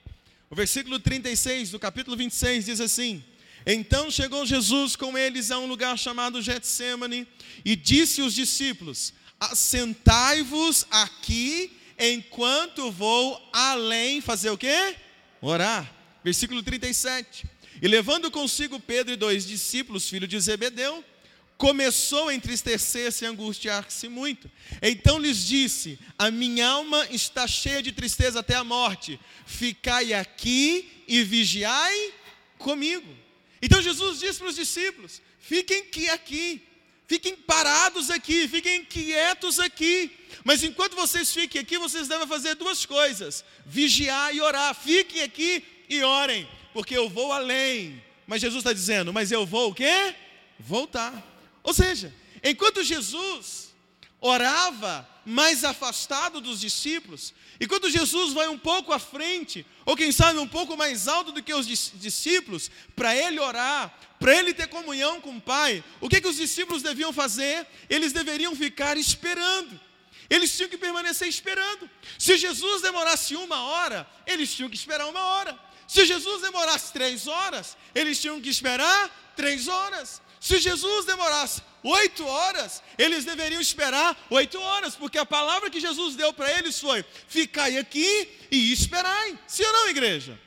O 0.49 0.55
versículo 0.55 1.01
36 1.01 1.71
do 1.71 1.79
capítulo 1.81 2.17
26 2.17 2.67
diz 2.67 2.81
assim: 2.81 3.25
Então 3.67 4.13
chegou 4.13 4.47
Jesus 4.47 4.95
com 4.95 5.19
eles 5.19 5.51
a 5.51 5.59
um 5.59 5.67
lugar 5.67 5.99
chamado 5.99 6.41
Getsemane 6.41 7.27
e 7.65 7.75
disse 7.75 8.21
aos 8.21 8.33
discípulos: 8.33 9.13
Assentai-vos 9.41 10.87
aqui 10.89 11.77
enquanto 11.99 12.91
vou 12.91 13.41
além 13.53 14.21
fazer 14.21 14.51
o 14.51 14.59
quê? 14.59 14.97
Orar. 15.41 15.93
Versículo 16.23 16.63
37. 16.63 17.47
E 17.81 17.89
levando 17.89 18.31
consigo 18.31 18.81
Pedro 18.81 19.13
e 19.13 19.17
dois 19.17 19.47
discípulos, 19.47 20.09
filhos 20.09 20.29
de 20.29 20.41
Zebedeu, 20.41 21.05
começou 21.57 22.29
a 22.29 22.35
entristecer-se 22.35 23.25
e 23.25 23.29
angustiar-se 23.29 24.09
muito. 24.09 24.51
Então 24.83 25.19
lhes 25.19 25.47
disse: 25.47 25.99
A 26.19 26.31
minha 26.31 26.67
alma 26.67 27.07
está 27.11 27.47
cheia 27.47 27.83
de 27.83 27.93
tristeza 27.93 28.41
até 28.41 28.55
a 28.55 28.65
morte. 28.65 29.21
Ficai 29.47 30.13
aqui 30.13 31.05
e 31.07 31.23
vigiai 31.23 32.13
comigo. 32.59 33.09
Então 33.61 33.81
Jesus 33.83 34.21
disse 34.21 34.39
para 34.39 34.49
os 34.49 34.57
discípulos: 34.57 35.21
Fiquem 35.39 35.85
aqui, 36.11 36.63
fiquem 37.07 37.37
parados 37.37 38.11
aqui, 38.11 38.47
fiquem 38.49 38.85
quietos 38.85 39.59
aqui. 39.59 40.11
Mas 40.45 40.63
enquanto 40.63 40.95
vocês 40.95 41.33
fiquem 41.33 41.61
aqui, 41.61 41.79
vocês 41.79 42.09
devem 42.09 42.27
fazer 42.27 42.55
duas 42.55 42.85
coisas: 42.87 43.45
vigiar 43.65 44.35
e 44.35 44.41
orar. 44.41 44.75
Fiquem 44.75 45.23
aqui 45.23 45.65
e 45.89 46.03
orem, 46.03 46.49
porque 46.73 46.97
eu 46.97 47.09
vou 47.09 47.33
além. 47.33 48.03
Mas 48.27 48.41
Jesus 48.41 48.61
está 48.61 48.73
dizendo: 48.73 49.13
Mas 49.13 49.31
eu 49.31 49.47
vou 49.47 49.71
o 49.71 49.75
quê? 49.75 50.15
Voltar. 50.59 51.23
Ou 51.63 51.75
seja, 51.75 52.15
enquanto 52.43 52.83
Jesus 52.83 53.75
orava 54.21 55.09
mais 55.25 55.65
afastado 55.65 56.41
dos 56.41 56.61
discípulos, 56.61 57.35
e 57.59 57.67
quando 57.67 57.91
Jesus 57.91 58.33
vai 58.33 58.49
um 58.49 58.59
pouco 58.59 58.93
à 58.93 58.99
frente, 58.99 59.67
ou 59.85 59.97
quem 59.97 60.13
sabe 60.13 60.39
um 60.39 60.47
pouco 60.47 60.77
mais 60.77 61.09
alto 61.09 61.33
do 61.33 61.43
que 61.43 61.53
os 61.53 61.67
discípulos, 61.67 62.71
para 62.95 63.17
ele 63.17 63.41
orar, 63.41 63.93
para 64.19 64.35
ele 64.35 64.55
ter 64.55 64.67
comunhão 64.69 65.21
com 65.21 65.37
o 65.37 65.41
Pai, 65.41 65.85
o 66.01 66.09
que, 66.09 66.21
que 66.21 66.29
os 66.29 66.37
discípulos 66.37 66.83
deviam 66.83 67.13
fazer? 67.13 67.67
Eles 67.89 68.13
deveriam 68.13 68.55
ficar 68.57 68.97
esperando. 68.97 69.79
Eles 70.29 70.57
tinham 70.57 70.69
que 70.69 70.79
permanecer 70.79 71.29
esperando. 71.29 71.89
Se 72.19 72.37
Jesus 72.37 72.83
demorasse 72.83 73.37
uma 73.37 73.63
hora, 73.63 74.09
eles 74.27 74.53
tinham 74.53 74.71
que 74.71 74.77
esperar 74.77 75.07
uma 75.07 75.21
hora. 75.21 75.59
Se 75.87 76.05
Jesus 76.05 76.43
demorasse 76.43 76.93
três 76.93 77.27
horas, 77.27 77.77
eles 77.95 78.21
tinham 78.21 78.41
que 78.41 78.49
esperar 78.49 79.33
três 79.37 79.69
horas. 79.69 80.21
Se 80.41 80.59
Jesus 80.59 81.05
demorasse 81.05 81.63
oito 81.83 82.27
horas, 82.27 82.83
eles 82.99 83.25
deveriam 83.25 83.61
esperar 83.61 84.17
oito 84.31 84.59
horas, 84.59 84.97
porque 84.97 85.19
a 85.19 85.27
palavra 85.27 85.71
que 85.71 85.81
Jesus 85.81 86.17
deu 86.17 86.33
para 86.33 86.51
eles 86.59 86.79
foi: 86.81 87.05
ficai 87.29 87.79
aqui 87.79 88.29
e 88.51 88.73
esperai. 88.73 89.39
Sim 89.47 89.65
ou 89.65 89.73
não, 89.73 89.89
igreja? 89.89 90.46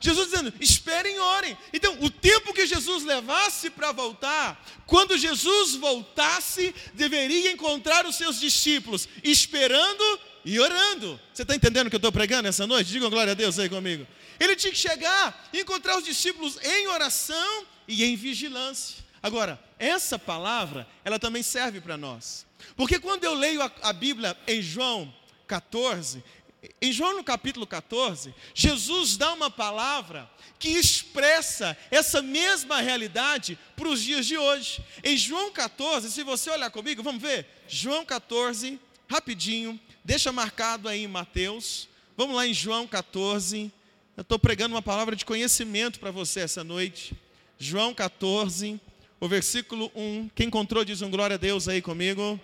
Jesus 0.00 0.30
dizendo: 0.30 0.52
esperem 0.60 1.16
e 1.16 1.18
orem. 1.18 1.58
Então, 1.72 1.96
o 2.00 2.10
tempo 2.10 2.54
que 2.54 2.66
Jesus 2.66 3.04
levasse 3.04 3.70
para 3.70 3.92
voltar, 3.92 4.64
quando 4.86 5.18
Jesus 5.18 5.74
voltasse, 5.74 6.74
deveria 6.94 7.52
encontrar 7.52 8.06
os 8.06 8.16
seus 8.16 8.40
discípulos 8.40 9.06
esperando 9.22 10.20
e 10.44 10.58
orando. 10.58 11.20
Você 11.32 11.42
está 11.42 11.54
entendendo 11.54 11.86
o 11.86 11.90
que 11.90 11.96
eu 11.96 11.98
estou 11.98 12.12
pregando 12.12 12.48
essa 12.48 12.66
noite? 12.66 12.90
Digam 12.90 13.10
glória 13.10 13.32
a 13.32 13.34
Deus 13.34 13.58
aí 13.58 13.68
comigo. 13.68 14.06
Ele 14.38 14.56
tinha 14.56 14.72
que 14.72 14.78
chegar 14.78 15.48
e 15.52 15.60
encontrar 15.60 15.98
os 15.98 16.04
discípulos 16.04 16.58
em 16.62 16.86
oração 16.88 17.66
e 17.86 18.04
em 18.04 18.16
vigilância. 18.16 19.04
Agora, 19.22 19.62
essa 19.78 20.18
palavra, 20.18 20.88
ela 21.04 21.18
também 21.18 21.42
serve 21.42 21.80
para 21.80 21.96
nós. 21.96 22.46
Porque 22.74 22.98
quando 22.98 23.24
eu 23.24 23.34
leio 23.34 23.60
a, 23.60 23.70
a, 23.82 23.92
Bíblia 23.92 24.36
em 24.46 24.62
João 24.62 25.12
14, 25.46 26.24
em 26.80 26.92
João 26.92 27.16
no 27.16 27.24
capítulo 27.24 27.66
14, 27.66 28.34
Jesus 28.54 29.16
dá 29.16 29.32
uma 29.32 29.50
palavra 29.50 30.30
que 30.58 30.68
expressa 30.68 31.76
essa 31.90 32.20
mesma 32.20 32.80
realidade 32.80 33.58
para 33.74 33.88
os 33.88 34.02
dias 34.02 34.26
de 34.26 34.36
hoje. 34.36 34.84
Em 35.02 35.16
João 35.16 35.50
14, 35.50 36.10
se 36.10 36.22
você 36.22 36.50
olhar 36.50 36.70
comigo, 36.70 37.02
vamos 37.02 37.22
ver? 37.22 37.46
João 37.66 38.04
14, 38.04 38.78
rapidinho, 39.08 39.80
deixa 40.04 40.30
marcado 40.32 40.88
aí 40.88 41.04
em 41.04 41.08
Mateus. 41.08 41.88
Vamos 42.16 42.36
lá 42.36 42.46
em 42.46 42.52
João 42.52 42.86
14. 42.86 43.72
Eu 44.14 44.22
estou 44.22 44.38
pregando 44.38 44.74
uma 44.74 44.82
palavra 44.82 45.16
de 45.16 45.24
conhecimento 45.24 45.98
para 45.98 46.10
você 46.10 46.40
essa 46.40 46.62
noite. 46.62 47.14
João 47.58 47.94
14, 47.94 48.78
o 49.18 49.26
versículo 49.26 49.90
1. 49.94 50.30
Quem 50.34 50.48
encontrou 50.48 50.84
diz 50.84 51.00
um 51.00 51.10
glória 51.10 51.34
a 51.34 51.38
Deus 51.38 51.68
aí 51.68 51.80
comigo. 51.80 52.38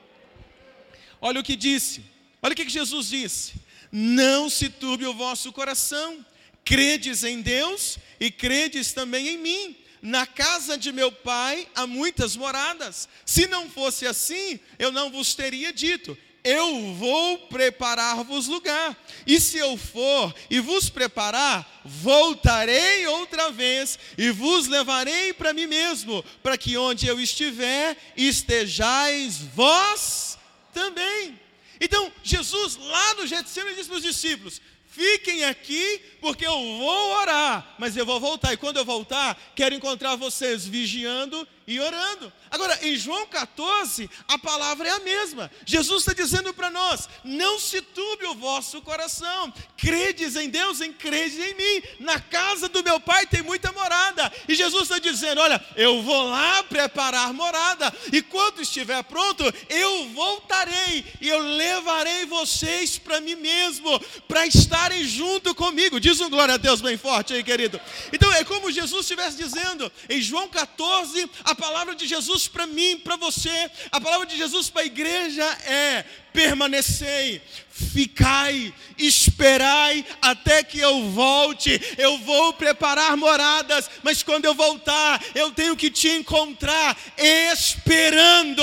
Olha 1.21 1.41
o 1.41 1.45
que 1.45 1.55
disse. 1.55 2.03
Olha 2.43 2.53
o 2.53 2.57
que 2.57 2.67
Jesus 2.67 3.09
disse. 3.09 3.66
Não 3.99 4.51
se 4.51 4.69
turbe 4.69 5.07
o 5.07 5.15
vosso 5.15 5.51
coração. 5.55 6.23
Credes 6.63 7.25
em 7.25 7.41
Deus 7.41 7.99
e 8.21 8.31
credes 8.31 8.93
também 8.93 9.29
em 9.29 9.39
mim. 9.39 9.75
Na 10.03 10.27
casa 10.27 10.77
de 10.77 10.93
meu 10.93 11.11
pai 11.11 11.67
há 11.75 11.87
muitas 11.87 12.37
moradas. 12.37 13.09
Se 13.25 13.47
não 13.47 13.71
fosse 13.71 14.07
assim, 14.07 14.61
eu 14.79 14.93
não 14.93 15.11
vos 15.11 15.35
teria 15.35 15.73
dito 15.73 16.15
eu 16.45 16.95
vou 16.95 17.39
preparar-vos 17.49 18.47
lugar. 18.47 18.97
E 19.27 19.41
se 19.41 19.59
eu 19.59 19.77
for 19.77 20.33
e 20.49 20.61
vos 20.61 20.89
preparar, 20.89 21.83
voltarei 21.85 23.05
outra 23.09 23.51
vez 23.51 23.99
e 24.17 24.31
vos 24.31 24.69
levarei 24.69 25.33
para 25.33 25.53
mim 25.53 25.67
mesmo, 25.67 26.25
para 26.45 26.57
que 26.57 26.77
onde 26.77 27.09
eu 27.09 27.19
estiver, 27.19 27.97
estejais 28.17 29.39
vós 29.39 30.39
também. 30.73 31.46
Então, 31.81 32.13
Jesus 32.23 32.77
lá 32.77 33.15
no 33.15 33.27
Getsemane 33.27 33.77
disse 33.77 33.89
para 33.89 33.99
os 33.99 34.03
discípulos: 34.03 34.61
Fiquem 34.91 35.45
aqui, 35.45 36.01
porque 36.21 36.47
eu 36.47 36.55
vou 36.55 37.11
orar, 37.19 37.77
mas 37.79 37.97
eu 37.97 38.07
vou 38.07 38.19
voltar. 38.19 38.53
E 38.55 38.57
quando 38.57 38.79
eu 38.79 38.85
voltar, 38.85 39.39
quero 39.55 39.75
encontrar 39.75 40.17
vocês 40.17 40.67
vigiando 40.67 41.47
e 41.67 41.81
orando. 41.81 42.33
Agora, 42.51 42.79
em 42.87 42.97
João 42.97 43.27
14, 43.27 44.09
a 44.29 44.39
palavra 44.39 44.89
é 44.89 44.93
a 44.93 45.01
mesma. 45.01 45.51
Jesus 45.65 46.03
está 46.03 46.13
dizendo 46.13 46.55
para 46.55 46.71
nós: 46.71 47.09
não 47.25 47.59
se 47.59 47.81
turbe 47.81 48.25
o 48.27 48.35
vosso 48.35 48.81
coração, 48.83 49.53
credes 49.77 50.37
em 50.37 50.49
Deus, 50.49 50.81
em 50.81 50.93
credes 50.93 51.39
em 51.39 51.55
mim. 51.55 51.83
Na 52.01 52.21
casa 52.21 52.69
do 52.69 52.85
meu 52.85 53.01
pai 53.01 53.27
tem 53.27 53.43
muita 53.43 53.73
morada. 53.73 54.33
E 54.49 54.55
Jesus 54.55 54.85
está 54.85 54.99
dizendo: 54.99 55.41
olha, 55.41 55.65
eu 55.75 56.03
vou 56.03 56.29
lá 56.29 56.63
preparar 56.63 57.33
morada, 57.33 57.93
e 58.13 58.23
quando 58.23 58.63
estiver 58.63 59.03
pronto, 59.05 59.43
eu 59.69 60.09
voltarei 60.11 61.05
e 61.21 61.29
eu 61.29 61.41
levarei 61.41 62.27
vocês 62.27 62.97
para 62.97 63.21
mim 63.21 63.35
mesmo, 63.35 63.99
para 64.29 64.47
estarem 64.47 65.05
junto 65.05 65.55
comigo. 65.55 65.99
Diz 65.99 66.21
um 66.21 66.31
glória 66.31 66.55
a 66.55 66.59
Deus 66.59 66.81
bem 66.81 66.97
forte 66.97 67.35
aí, 67.35 67.43
querido. 67.43 67.81
Então, 68.13 68.33
é 68.33 68.45
como 68.45 68.71
Jesus 68.71 69.03
estivesse 69.03 69.37
dizendo 69.37 69.91
em 70.09 70.21
João 70.21 70.49
14, 70.49 71.29
a 71.45 71.56
palavra 71.57 71.95
de 71.95 72.07
Jesus 72.07 72.47
para 72.47 72.67
mim, 72.67 72.99
para 72.99 73.17
você, 73.17 73.71
a 73.91 74.01
palavra 74.01 74.27
de 74.27 74.37
Jesus 74.37 74.71
para 74.71 74.83
a 74.83 74.87
igreja 74.87 75.45
é: 75.65 76.05
permanecei, 76.33 77.43
ficai, 77.71 78.73
esperai 78.97 80.05
até 80.23 80.63
que 80.63 80.79
eu 80.79 81.11
volte. 81.11 81.81
Eu 81.99 82.19
vou 82.19 82.53
preparar 82.53 83.17
moradas, 83.17 83.91
mas 84.03 84.23
quando 84.23 84.45
eu 84.45 84.55
voltar, 84.55 85.21
eu 85.35 85.51
tenho 85.51 85.77
que 85.77 85.91
te 85.91 86.09
encontrar 86.09 86.97
esperando. 87.17 88.63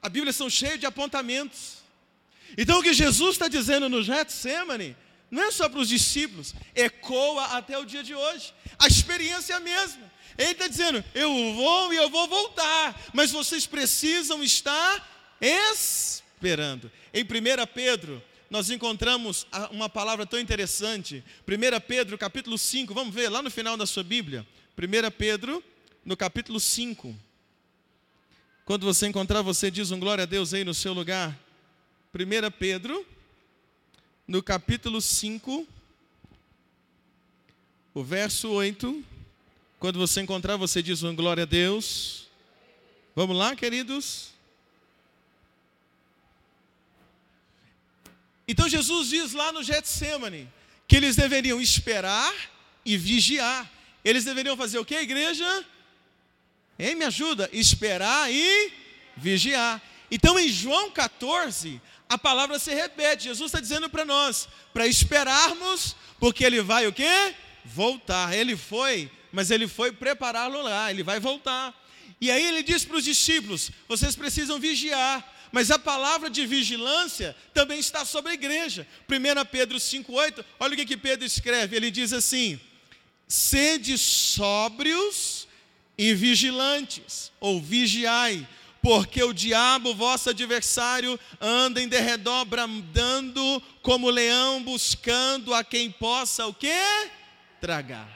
A 0.00 0.08
Bíblia 0.08 0.32
são 0.32 0.48
cheias 0.50 0.78
de 0.78 0.86
apontamentos. 0.86 1.78
Então 2.56 2.78
o 2.78 2.82
que 2.82 2.92
Jesus 2.92 3.32
está 3.32 3.48
dizendo 3.48 3.88
no 3.88 4.02
Getsemane 4.02 4.94
Não 5.30 5.42
é 5.42 5.50
só 5.50 5.68
para 5.68 5.80
os 5.80 5.88
discípulos, 5.88 6.54
ecoa 6.74 7.44
até 7.56 7.78
o 7.78 7.84
dia 7.84 8.02
de 8.02 8.14
hoje. 8.14 8.54
A 8.78 8.86
experiência 8.86 9.54
é 9.54 9.56
a 9.56 9.60
mesma. 9.60 10.12
Ele 10.38 10.52
está 10.52 10.68
dizendo: 10.68 11.04
eu 11.14 11.30
vou 11.54 11.92
e 11.92 11.96
eu 11.96 12.10
vou 12.10 12.28
voltar, 12.28 13.10
mas 13.12 13.30
vocês 13.30 13.66
precisam 13.66 14.42
estar 14.42 15.36
esperando. 15.40 16.90
Em 17.12 17.22
1 17.22 17.26
Pedro, 17.72 18.22
nós 18.50 18.70
encontramos 18.70 19.46
uma 19.70 19.88
palavra 19.88 20.26
tão 20.26 20.38
interessante. 20.38 21.24
1 21.46 21.80
Pedro, 21.86 22.18
capítulo 22.18 22.58
5, 22.58 22.94
vamos 22.94 23.14
ver 23.14 23.28
lá 23.28 23.42
no 23.42 23.50
final 23.50 23.76
da 23.76 23.86
sua 23.86 24.02
Bíblia. 24.02 24.46
1 24.76 25.10
Pedro, 25.16 25.62
no 26.04 26.16
capítulo 26.16 26.60
5. 26.60 27.16
Quando 28.64 28.86
você 28.86 29.06
encontrar, 29.06 29.42
você 29.42 29.70
diz 29.70 29.90
um 29.90 30.00
glória 30.00 30.22
a 30.22 30.26
Deus 30.26 30.54
aí 30.54 30.64
no 30.64 30.74
seu 30.74 30.92
lugar. 30.92 31.38
1 32.14 32.50
Pedro, 32.58 33.04
no 34.26 34.42
capítulo 34.42 35.00
5, 35.00 35.66
o 37.92 38.02
verso 38.02 38.50
8. 38.50 39.04
Quando 39.78 39.98
você 39.98 40.22
encontrar, 40.22 40.56
você 40.56 40.82
diz 40.82 41.02
um 41.02 41.14
glória 41.14 41.42
a 41.42 41.46
Deus. 41.46 42.28
Vamos 43.14 43.36
lá, 43.36 43.54
queridos? 43.54 44.32
Então 48.46 48.68
Jesus 48.68 49.08
diz 49.08 49.32
lá 49.32 49.52
no 49.52 49.62
Getsemane 49.62 50.50
que 50.86 50.96
eles 50.96 51.16
deveriam 51.16 51.60
esperar 51.60 52.34
e 52.84 52.96
vigiar. 52.96 53.70
Eles 54.04 54.24
deveriam 54.24 54.56
fazer 54.56 54.78
o 54.78 54.84
que, 54.84 54.94
igreja? 54.94 55.64
Hein, 56.78 56.94
me 56.94 57.04
ajuda? 57.04 57.48
Esperar 57.52 58.30
e 58.30 58.72
vigiar. 59.16 59.80
Então 60.10 60.38
em 60.38 60.48
João 60.48 60.90
14, 60.90 61.80
a 62.08 62.18
palavra 62.18 62.58
se 62.58 62.72
repete. 62.72 63.24
Jesus 63.24 63.48
está 63.48 63.60
dizendo 63.60 63.88
para 63.88 64.04
nós, 64.04 64.48
para 64.72 64.86
esperarmos, 64.86 65.96
porque 66.18 66.44
ele 66.44 66.60
vai 66.62 66.86
o 66.86 66.92
quê? 66.92 67.34
Voltar. 67.64 68.34
Ele 68.34 68.56
foi, 68.56 69.10
mas 69.32 69.50
ele 69.50 69.66
foi 69.66 69.92
prepará-lo 69.92 70.62
lá, 70.62 70.90
ele 70.90 71.02
vai 71.02 71.18
voltar. 71.18 71.74
E 72.20 72.30
aí 72.30 72.44
ele 72.44 72.62
diz 72.62 72.84
para 72.84 72.96
os 72.96 73.04
discípulos: 73.04 73.70
vocês 73.88 74.14
precisam 74.14 74.58
vigiar, 74.58 75.48
mas 75.50 75.70
a 75.70 75.78
palavra 75.78 76.30
de 76.30 76.46
vigilância 76.46 77.36
também 77.52 77.78
está 77.78 78.04
sobre 78.04 78.32
a 78.32 78.34
igreja. 78.34 78.86
1 79.08 79.44
Pedro 79.50 79.78
5,8, 79.78 80.44
olha 80.58 80.74
o 80.74 80.76
que, 80.76 80.86
que 80.86 80.96
Pedro 80.96 81.26
escreve: 81.26 81.76
ele 81.76 81.90
diz 81.90 82.12
assim: 82.12 82.60
sede 83.26 83.96
sóbrios 83.98 85.48
e 85.96 86.14
vigilantes, 86.14 87.30
ou 87.40 87.60
vigiai, 87.60 88.46
porque 88.84 89.24
o 89.24 89.32
diabo, 89.32 89.94
vosso 89.94 90.28
adversário, 90.28 91.18
anda 91.40 91.80
em 91.80 91.88
derredor 91.88 92.44
bramando 92.44 93.62
como 93.80 94.10
leão, 94.10 94.62
buscando 94.62 95.54
a 95.54 95.64
quem 95.64 95.90
possa 95.90 96.46
o 96.46 96.52
quê? 96.52 97.08
Tragar. 97.62 98.06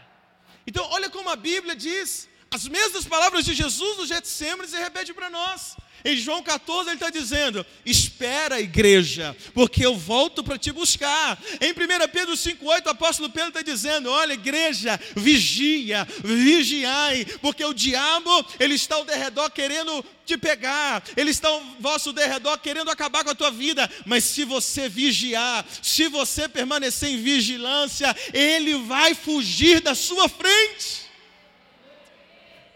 Então, 0.66 0.86
olha 0.90 1.08
como 1.08 1.30
a 1.30 1.36
Bíblia 1.36 1.74
diz, 1.74 2.28
as 2.50 2.68
mesmas 2.68 3.06
palavras 3.06 3.46
de 3.46 3.54
Jesus 3.54 3.96
no 3.96 4.06
Getsemane 4.06 4.68
se 4.68 4.76
repete 4.76 5.14
para 5.14 5.30
nós. 5.30 5.74
Em 6.04 6.16
João 6.16 6.42
14 6.42 6.88
ele 6.88 6.96
está 6.96 7.10
dizendo: 7.10 7.64
Espera, 7.84 8.60
igreja, 8.60 9.36
porque 9.52 9.84
eu 9.84 9.96
volto 9.96 10.44
para 10.44 10.58
te 10.58 10.70
buscar. 10.70 11.38
Em 11.60 11.72
1 11.72 12.08
Pedro 12.12 12.34
5,8 12.34 12.86
o 12.86 12.90
apóstolo 12.90 13.30
Pedro 13.30 13.48
está 13.48 13.62
dizendo: 13.62 14.10
Olha, 14.10 14.32
igreja, 14.32 14.98
vigia, 15.16 16.06
vigiai, 16.22 17.24
porque 17.40 17.64
o 17.64 17.74
diabo 17.74 18.30
ele 18.60 18.74
está 18.74 18.96
ao 18.96 19.04
derredor 19.04 19.50
querendo 19.50 20.04
te 20.24 20.36
pegar, 20.36 21.02
ele 21.16 21.30
está 21.30 21.48
ao 21.48 21.62
vosso 21.80 22.12
derredor 22.12 22.58
querendo 22.58 22.90
acabar 22.90 23.24
com 23.24 23.30
a 23.30 23.34
tua 23.34 23.50
vida. 23.50 23.90
Mas 24.04 24.24
se 24.24 24.44
você 24.44 24.88
vigiar, 24.88 25.66
se 25.82 26.06
você 26.08 26.48
permanecer 26.48 27.10
em 27.10 27.22
vigilância, 27.22 28.14
ele 28.32 28.74
vai 28.74 29.14
fugir 29.14 29.80
da 29.80 29.94
sua 29.94 30.28
frente. 30.28 31.08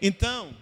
Então, 0.01 0.53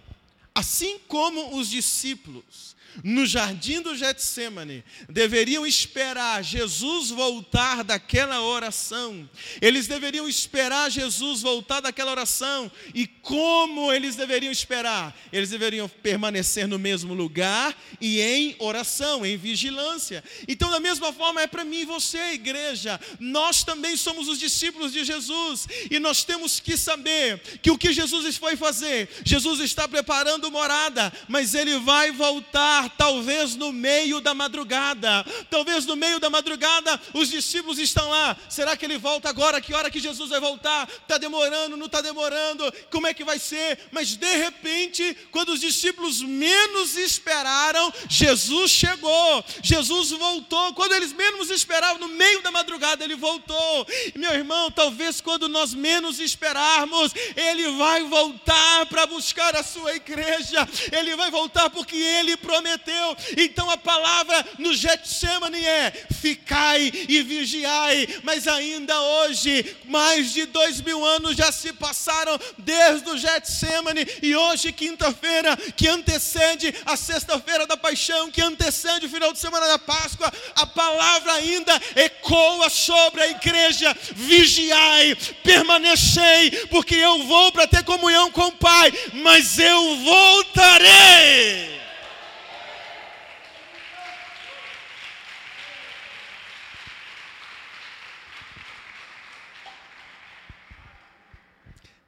Assim 0.54 0.98
como 1.08 1.56
os 1.56 1.68
discípulos 1.68 2.76
no 3.02 3.24
jardim 3.26 3.80
do 3.80 3.96
Getsemane, 3.96 4.84
deveriam 5.08 5.66
esperar 5.66 6.42
Jesus 6.42 7.10
voltar 7.10 7.82
daquela 7.82 8.42
oração. 8.42 9.28
Eles 9.60 9.86
deveriam 9.86 10.28
esperar 10.28 10.90
Jesus 10.90 11.42
voltar 11.42 11.80
daquela 11.80 12.10
oração. 12.10 12.70
E 12.94 13.06
como 13.06 13.92
eles 13.92 14.16
deveriam 14.16 14.52
esperar? 14.52 15.16
Eles 15.32 15.50
deveriam 15.50 15.88
permanecer 15.88 16.66
no 16.68 16.78
mesmo 16.78 17.14
lugar 17.14 17.76
e 18.00 18.20
em 18.20 18.56
oração, 18.58 19.24
em 19.24 19.36
vigilância. 19.36 20.22
Então, 20.46 20.70
da 20.70 20.80
mesma 20.80 21.12
forma, 21.12 21.42
é 21.42 21.46
para 21.46 21.64
mim 21.64 21.80
e 21.80 21.84
você, 21.84 22.32
igreja. 22.32 23.00
Nós 23.18 23.64
também 23.64 23.96
somos 23.96 24.28
os 24.28 24.38
discípulos 24.38 24.92
de 24.92 25.04
Jesus 25.04 25.66
e 25.90 25.98
nós 25.98 26.24
temos 26.24 26.60
que 26.60 26.76
saber 26.76 27.40
que 27.62 27.70
o 27.70 27.78
que 27.78 27.92
Jesus 27.92 28.36
foi 28.36 28.56
fazer, 28.56 29.08
Jesus 29.24 29.60
está 29.60 29.88
preparando 29.88 30.50
morada, 30.50 31.12
mas 31.28 31.54
ele 31.54 31.78
vai 31.78 32.10
voltar 32.10 32.81
talvez 32.90 33.54
no 33.54 33.72
meio 33.72 34.20
da 34.20 34.34
madrugada. 34.34 35.24
Talvez 35.50 35.86
no 35.86 35.96
meio 35.96 36.18
da 36.18 36.30
madrugada 36.30 37.00
os 37.14 37.28
discípulos 37.28 37.78
estão 37.78 38.08
lá. 38.10 38.36
Será 38.48 38.76
que 38.76 38.84
ele 38.84 38.98
volta 38.98 39.28
agora? 39.28 39.60
Que 39.60 39.74
hora 39.74 39.90
que 39.90 40.00
Jesus 40.00 40.30
vai 40.30 40.40
voltar? 40.40 40.88
Está 40.88 41.18
demorando, 41.18 41.76
não 41.76 41.86
está 41.86 42.00
demorando? 42.00 42.72
Como 42.90 43.06
é 43.06 43.14
que 43.14 43.24
vai 43.24 43.38
ser? 43.38 43.78
Mas 43.90 44.16
de 44.16 44.36
repente, 44.36 45.16
quando 45.30 45.50
os 45.50 45.60
discípulos 45.60 46.20
menos 46.20 46.96
esperaram, 46.96 47.92
Jesus 48.08 48.70
chegou. 48.70 49.44
Jesus 49.62 50.10
voltou. 50.10 50.74
Quando 50.74 50.92
eles 50.92 51.12
menos 51.12 51.50
esperavam, 51.50 51.98
no 51.98 52.08
meio 52.08 52.42
da 52.42 52.50
madrugada, 52.50 53.04
ele 53.04 53.16
voltou. 53.16 53.86
Meu 54.14 54.32
irmão, 54.32 54.70
talvez 54.70 55.20
quando 55.20 55.48
nós 55.48 55.74
menos 55.74 56.18
esperarmos, 56.18 57.12
ele 57.36 57.70
vai 57.76 58.04
voltar 58.04 58.86
para 58.86 59.06
buscar 59.06 59.54
a 59.56 59.62
sua 59.62 59.94
igreja. 59.94 60.68
Ele 60.90 61.16
vai 61.16 61.30
voltar 61.30 61.70
porque 61.70 61.96
ele 61.96 62.36
prometeu 62.36 62.71
prometeu. 62.72 63.16
Então 63.36 63.70
a 63.70 63.76
palavra 63.76 64.44
no 64.58 64.74
Getsemane 64.74 65.64
é: 65.64 65.92
ficai 66.20 66.90
e 67.08 67.22
vigiai. 67.22 68.08
Mas 68.22 68.48
ainda 68.48 68.98
hoje, 69.00 69.76
mais 69.86 70.32
de 70.32 70.46
dois 70.46 70.80
mil 70.80 71.04
anos 71.04 71.36
já 71.36 71.52
se 71.52 71.72
passaram 71.72 72.38
desde 72.58 73.08
o 73.10 73.18
Getsemane, 73.18 74.06
e 74.22 74.34
hoje, 74.34 74.72
quinta-feira, 74.72 75.56
que 75.56 75.88
antecede 75.88 76.74
a 76.84 76.96
sexta-feira 76.96 77.66
da 77.66 77.76
paixão, 77.76 78.30
que 78.30 78.40
antecede 78.40 79.06
o 79.06 79.10
final 79.10 79.32
de 79.32 79.38
semana 79.38 79.66
da 79.66 79.78
Páscoa, 79.78 80.32
a 80.54 80.66
palavra 80.66 81.32
ainda 81.34 81.80
ecoa 81.96 82.70
sobre 82.70 83.22
a 83.22 83.28
igreja: 83.28 83.96
vigiai, 84.12 85.14
permanecei, 85.42 86.50
porque 86.70 86.94
eu 86.94 87.24
vou 87.24 87.52
para 87.52 87.66
ter 87.66 87.84
comunhão 87.84 88.30
com 88.30 88.46
o 88.46 88.52
Pai, 88.52 88.92
mas 89.14 89.58
eu 89.58 89.96
voltarei. 89.96 91.81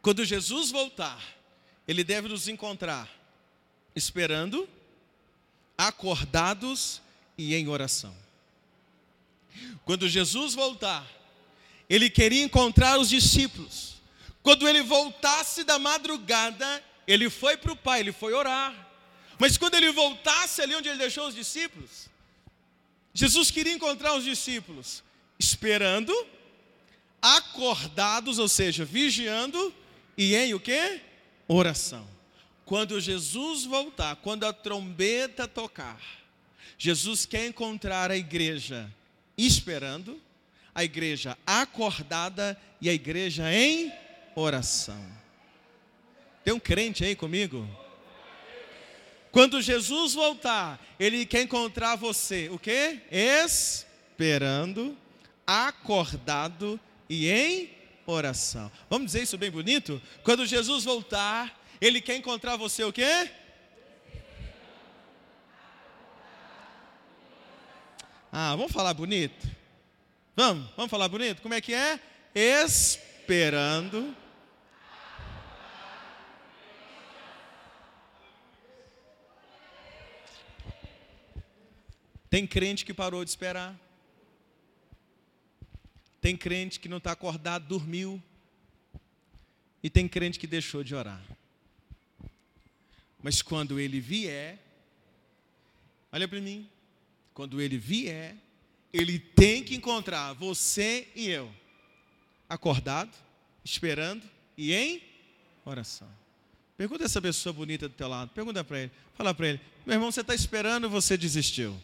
Quando 0.04 0.22
Jesus 0.22 0.70
voltar, 0.70 1.18
ele 1.88 2.04
deve 2.04 2.28
nos 2.28 2.46
encontrar 2.46 3.08
esperando, 3.96 4.68
acordados 5.78 7.00
e 7.38 7.54
em 7.54 7.68
oração. 7.68 8.14
Quando 9.82 10.06
Jesus 10.06 10.52
voltar, 10.52 11.10
ele 11.88 12.10
queria 12.10 12.44
encontrar 12.44 12.98
os 12.98 13.08
discípulos. 13.08 13.94
Quando 14.42 14.68
ele 14.68 14.82
voltasse 14.82 15.64
da 15.64 15.78
madrugada, 15.78 16.84
ele 17.06 17.30
foi 17.30 17.56
para 17.56 17.72
o 17.72 17.76
Pai, 17.76 18.00
ele 18.00 18.12
foi 18.12 18.34
orar. 18.34 18.74
Mas 19.38 19.56
quando 19.56 19.74
ele 19.74 19.90
voltasse 19.90 20.60
ali 20.60 20.74
onde 20.74 20.86
ele 20.86 20.98
deixou 20.98 21.28
os 21.28 21.34
discípulos, 21.34 22.10
Jesus 23.14 23.50
queria 23.50 23.72
encontrar 23.72 24.14
os 24.14 24.24
discípulos 24.24 25.02
esperando, 25.38 26.14
acordados, 27.22 28.38
ou 28.38 28.50
seja, 28.50 28.84
vigiando 28.84 29.74
e 30.16 30.34
em 30.34 30.54
o 30.54 30.60
que? 30.60 31.00
Oração. 31.48 32.06
Quando 32.64 33.00
Jesus 33.00 33.64
voltar, 33.64 34.16
quando 34.16 34.44
a 34.44 34.52
trombeta 34.52 35.46
tocar, 35.46 36.00
Jesus 36.78 37.26
quer 37.26 37.46
encontrar 37.46 38.10
a 38.10 38.16
igreja 38.16 38.90
esperando, 39.36 40.20
a 40.74 40.82
igreja 40.82 41.36
acordada 41.46 42.58
e 42.80 42.88
a 42.88 42.92
igreja 42.92 43.52
em 43.52 43.92
oração. 44.34 45.04
Tem 46.44 46.52
um 46.52 46.60
crente 46.60 47.04
aí 47.04 47.14
comigo? 47.14 47.68
Quando 49.30 49.60
Jesus 49.60 50.14
voltar, 50.14 50.80
ele 50.98 51.26
quer 51.26 51.42
encontrar 51.42 51.96
você, 51.96 52.48
o 52.50 52.58
que? 52.58 53.00
Esperando, 53.10 54.96
acordado 55.46 56.78
e 57.08 57.28
em 57.28 57.70
oração. 58.06 58.70
Vamos 58.88 59.06
dizer 59.06 59.22
isso 59.22 59.38
bem 59.38 59.50
bonito? 59.50 60.00
Quando 60.22 60.46
Jesus 60.46 60.84
voltar, 60.84 61.60
ele 61.80 62.00
quer 62.00 62.16
encontrar 62.16 62.56
você 62.56 62.84
o 62.84 62.92
quê? 62.92 63.30
Ah, 68.30 68.56
vamos 68.56 68.72
falar 68.72 68.94
bonito? 68.94 69.46
Vamos, 70.34 70.68
vamos 70.76 70.90
falar 70.90 71.08
bonito? 71.08 71.40
Como 71.40 71.54
é 71.54 71.60
que 71.60 71.72
é? 71.72 72.00
Esperando. 72.34 74.16
Tem 82.28 82.44
crente 82.44 82.84
que 82.84 82.92
parou 82.92 83.22
de 83.22 83.30
esperar. 83.30 83.83
Tem 86.24 86.38
crente 86.38 86.80
que 86.80 86.88
não 86.88 86.96
está 86.96 87.12
acordado, 87.12 87.66
dormiu. 87.66 88.22
E 89.82 89.90
tem 89.90 90.08
crente 90.08 90.38
que 90.38 90.46
deixou 90.46 90.82
de 90.82 90.94
orar. 90.94 91.22
Mas 93.22 93.42
quando 93.42 93.78
ele 93.78 94.00
vier, 94.00 94.58
olha 96.10 96.26
para 96.26 96.40
mim, 96.40 96.66
quando 97.34 97.60
ele 97.60 97.76
vier, 97.76 98.34
ele 98.90 99.18
tem 99.18 99.62
que 99.62 99.74
encontrar 99.74 100.32
você 100.32 101.08
e 101.14 101.28
eu, 101.28 101.52
acordado, 102.48 103.14
esperando 103.62 104.22
e 104.56 104.72
em 104.72 105.02
oração. 105.62 106.08
Pergunta 106.74 107.04
essa 107.04 107.20
pessoa 107.20 107.52
bonita 107.52 107.86
do 107.86 107.94
teu 107.94 108.08
lado, 108.08 108.30
pergunta 108.30 108.64
para 108.64 108.80
ele, 108.80 108.92
fala 109.14 109.34
para 109.34 109.48
ele, 109.48 109.60
meu 109.84 109.96
irmão, 109.96 110.10
você 110.10 110.22
está 110.22 110.34
esperando 110.34 110.84
ou 110.84 110.90
você 110.90 111.18
desistiu? 111.18 111.78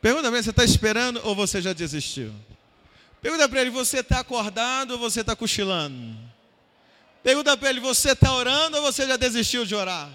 Pergunta 0.00 0.28
para 0.28 0.36
ele, 0.36 0.44
você 0.44 0.50
está 0.50 0.64
esperando 0.64 1.20
ou 1.24 1.34
você 1.34 1.60
já 1.60 1.72
desistiu? 1.72 2.32
Pergunta 3.24 3.48
para 3.48 3.62
ele, 3.62 3.70
você 3.70 4.00
está 4.00 4.20
acordado 4.20 4.90
ou 4.90 4.98
você 4.98 5.22
está 5.22 5.34
cochilando? 5.34 6.14
Pergunta 7.22 7.56
para 7.56 7.70
ele, 7.70 7.80
você 7.80 8.10
está 8.10 8.30
orando 8.34 8.76
ou 8.76 8.82
você 8.82 9.06
já 9.06 9.16
desistiu 9.16 9.64
de 9.64 9.74
orar? 9.74 10.12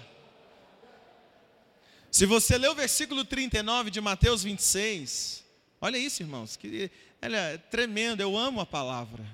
Se 2.08 2.24
você 2.24 2.56
ler 2.56 2.70
o 2.70 2.74
versículo 2.76 3.24
39 3.24 3.90
de 3.90 4.00
Mateus 4.00 4.44
26, 4.44 5.42
olha 5.80 5.98
isso, 5.98 6.22
irmãos, 6.22 6.56
que 6.56 6.88
ela 7.20 7.36
é 7.36 7.58
tremendo, 7.58 8.20
eu 8.20 8.38
amo 8.38 8.60
a 8.60 8.66
palavra. 8.66 9.26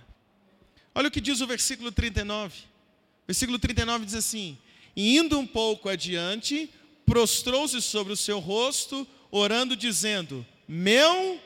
Olha 0.94 1.08
o 1.08 1.10
que 1.10 1.20
diz 1.20 1.42
o 1.42 1.46
versículo 1.46 1.92
39. 1.92 2.54
Versículo 3.26 3.58
39 3.58 4.06
diz 4.06 4.14
assim: 4.14 4.56
indo 4.96 5.38
um 5.38 5.46
pouco 5.46 5.90
adiante, 5.90 6.70
prostrou-se 7.04 7.82
sobre 7.82 8.14
o 8.14 8.16
seu 8.16 8.38
rosto, 8.38 9.06
orando, 9.30 9.76
dizendo: 9.76 10.46
Meu 10.66 11.38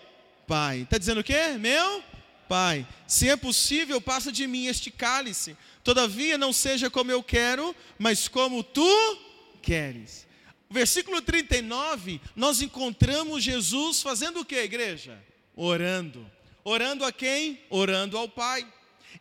Pai. 0.46 0.82
Está 0.82 0.96
dizendo 0.96 1.22
o 1.22 1.24
quê? 1.24 1.58
Meu 1.58 2.08
Pai, 2.50 2.84
se 3.06 3.28
é 3.28 3.36
possível, 3.36 4.00
passa 4.00 4.32
de 4.32 4.44
mim 4.44 4.66
este 4.66 4.90
cálice. 4.90 5.56
Todavia, 5.84 6.36
não 6.36 6.52
seja 6.52 6.90
como 6.90 7.12
eu 7.12 7.22
quero, 7.22 7.76
mas 7.96 8.26
como 8.26 8.64
tu 8.64 9.18
queres. 9.62 10.26
Versículo 10.68 11.22
39, 11.22 12.20
nós 12.34 12.60
encontramos 12.60 13.44
Jesus 13.44 14.02
fazendo 14.02 14.40
o 14.40 14.44
que, 14.44 14.56
igreja? 14.56 15.16
Orando. 15.54 16.28
Orando 16.64 17.04
a 17.04 17.12
quem? 17.12 17.60
Orando 17.70 18.18
ao 18.18 18.28
Pai. 18.28 18.66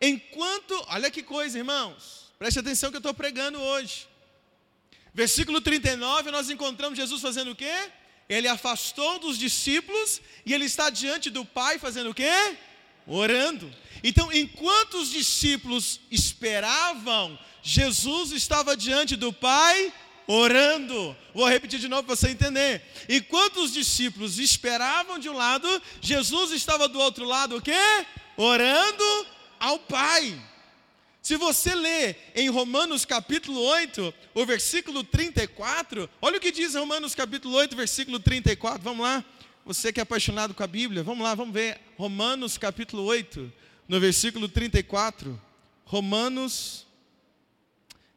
Enquanto, 0.02 0.74
olha 0.88 1.12
que 1.12 1.22
coisa, 1.22 1.56
irmãos, 1.56 2.32
preste 2.40 2.58
atenção 2.58 2.90
que 2.90 2.98
eu 2.98 3.00
estou 3.00 3.14
pregando 3.14 3.62
hoje. 3.62 4.08
Versículo 5.14 5.62
39, 5.62 6.32
nós 6.32 6.50
encontramos 6.50 6.98
Jesus 6.98 7.22
fazendo 7.22 7.52
o 7.52 7.56
quê? 7.56 7.92
Ele 8.28 8.48
afastou 8.48 9.20
dos 9.20 9.38
discípulos 9.38 10.20
e 10.48 10.52
ele 10.52 10.66
está 10.66 10.90
diante 10.90 11.30
do 11.30 11.46
Pai 11.46 11.78
fazendo 11.78 12.10
o 12.10 12.16
quê? 12.16 12.58
Orando. 13.10 13.70
Então, 14.04 14.32
enquanto 14.32 14.96
os 14.96 15.12
discípulos 15.12 16.00
esperavam, 16.10 17.38
Jesus 17.62 18.32
estava 18.32 18.78
diante 18.78 19.16
do 19.16 19.34
Pai 19.34 19.92
orando. 20.28 21.16
Vou 21.34 21.48
repetir 21.48 21.80
de 21.80 21.88
novo 21.88 22.04
para 22.04 22.16
você 22.16 22.30
entender. 22.30 22.82
Enquanto 23.10 23.58
os 23.58 23.74
discípulos 23.74 24.38
esperavam 24.38 25.18
de 25.18 25.28
um 25.28 25.34
lado, 25.34 25.68
Jesus 26.00 26.52
estava 26.52 26.88
do 26.88 27.00
outro 27.00 27.26
lado, 27.26 27.58
o 27.58 27.62
quê? 27.62 27.74
Orando 28.38 29.28
ao 29.60 29.80
Pai. 29.80 30.40
Se 31.22 31.36
você 31.36 31.76
ler 31.76 32.32
em 32.36 32.50
Romanos 32.50 33.06
capítulo 33.06 33.60
8, 33.60 34.14
o 34.34 34.46
versículo 34.46 35.04
34, 35.04 36.10
olha 36.22 36.38
o 36.38 36.40
que 36.40 36.52
diz 36.52 36.76
Romanos 36.76 37.14
capítulo 37.14 37.56
8, 37.56 37.76
versículo 37.76 38.20
34, 38.20 38.82
vamos 38.82 39.04
lá. 39.04 39.26
Você 39.70 39.94
que 39.94 40.00
é 40.00 40.02
apaixonado 40.02 40.56
com 40.56 40.64
a 40.64 40.66
Bíblia, 40.66 41.04
vamos 41.04 41.24
lá, 41.24 41.36
vamos 41.36 41.54
ver 41.54 41.80
Romanos 41.96 42.58
capítulo 42.58 43.04
8, 43.04 43.54
no 43.88 44.00
versículo 44.00 44.50
34. 44.50 45.40
Romanos 45.86 46.88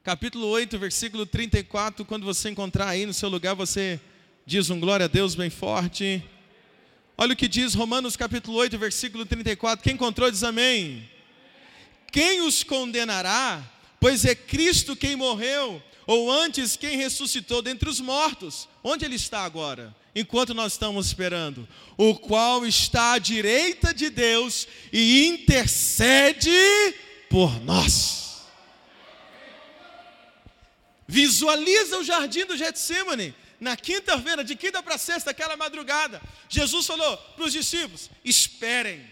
capítulo 0.03 0.47
8, 0.47 0.79
versículo 0.79 1.27
34. 1.27 2.07
Quando 2.07 2.25
você 2.25 2.49
encontrar 2.49 2.89
aí 2.89 3.05
no 3.05 3.13
seu 3.13 3.29
lugar, 3.29 3.55
você 3.55 4.01
diz 4.47 4.71
um 4.71 4.81
glória 4.81 5.05
a 5.05 5.09
Deus 5.09 5.35
bem 5.35 5.51
forte. 5.51 6.25
Olha 7.19 7.35
o 7.35 7.37
que 7.37 7.47
diz 7.47 7.75
Romanos 7.75 8.17
capítulo 8.17 8.57
8, 8.57 8.79
versículo 8.79 9.27
34. 9.27 9.85
Quem 9.85 9.93
encontrou 9.93 10.31
diz 10.31 10.43
amém. 10.43 11.07
Quem 12.11 12.41
os 12.41 12.63
condenará? 12.63 13.63
Pois 14.01 14.25
é 14.25 14.35
Cristo 14.35 14.97
quem 14.97 15.17
morreu, 15.17 15.83
ou 16.07 16.33
antes 16.33 16.77
quem 16.77 16.97
ressuscitou 16.97 17.61
dentre 17.61 17.91
os 17.91 18.01
mortos. 18.01 18.67
Onde 18.83 19.05
ele 19.05 19.17
está 19.17 19.45
agora? 19.45 19.95
Enquanto 20.15 20.55
nós 20.55 20.73
estamos 20.73 21.07
esperando, 21.07 21.69
o 21.97 22.15
qual 22.15 22.67
está 22.67 23.15
à 23.15 23.19
direita 23.19 23.95
de 23.95 24.11
Deus 24.11 24.67
e 24.93 25.27
intercede 25.27 26.51
por 27.31 27.63
nós. 27.65 28.43
Visualiza 31.07 31.99
o 31.99 32.05
jardim 32.05 32.45
do 32.45 32.57
Getsemane. 32.57 33.35
Na 33.61 33.77
quinta-feira, 33.77 34.43
de 34.43 34.57
quinta 34.57 34.83
para 34.83 34.99
sexta, 34.99 35.31
aquela 35.31 35.57
madrugada, 35.57 36.21
Jesus 36.49 36.85
falou 36.85 37.17
para 37.17 37.45
os 37.45 37.53
discípulos: 37.53 38.11
esperem. 38.25 39.09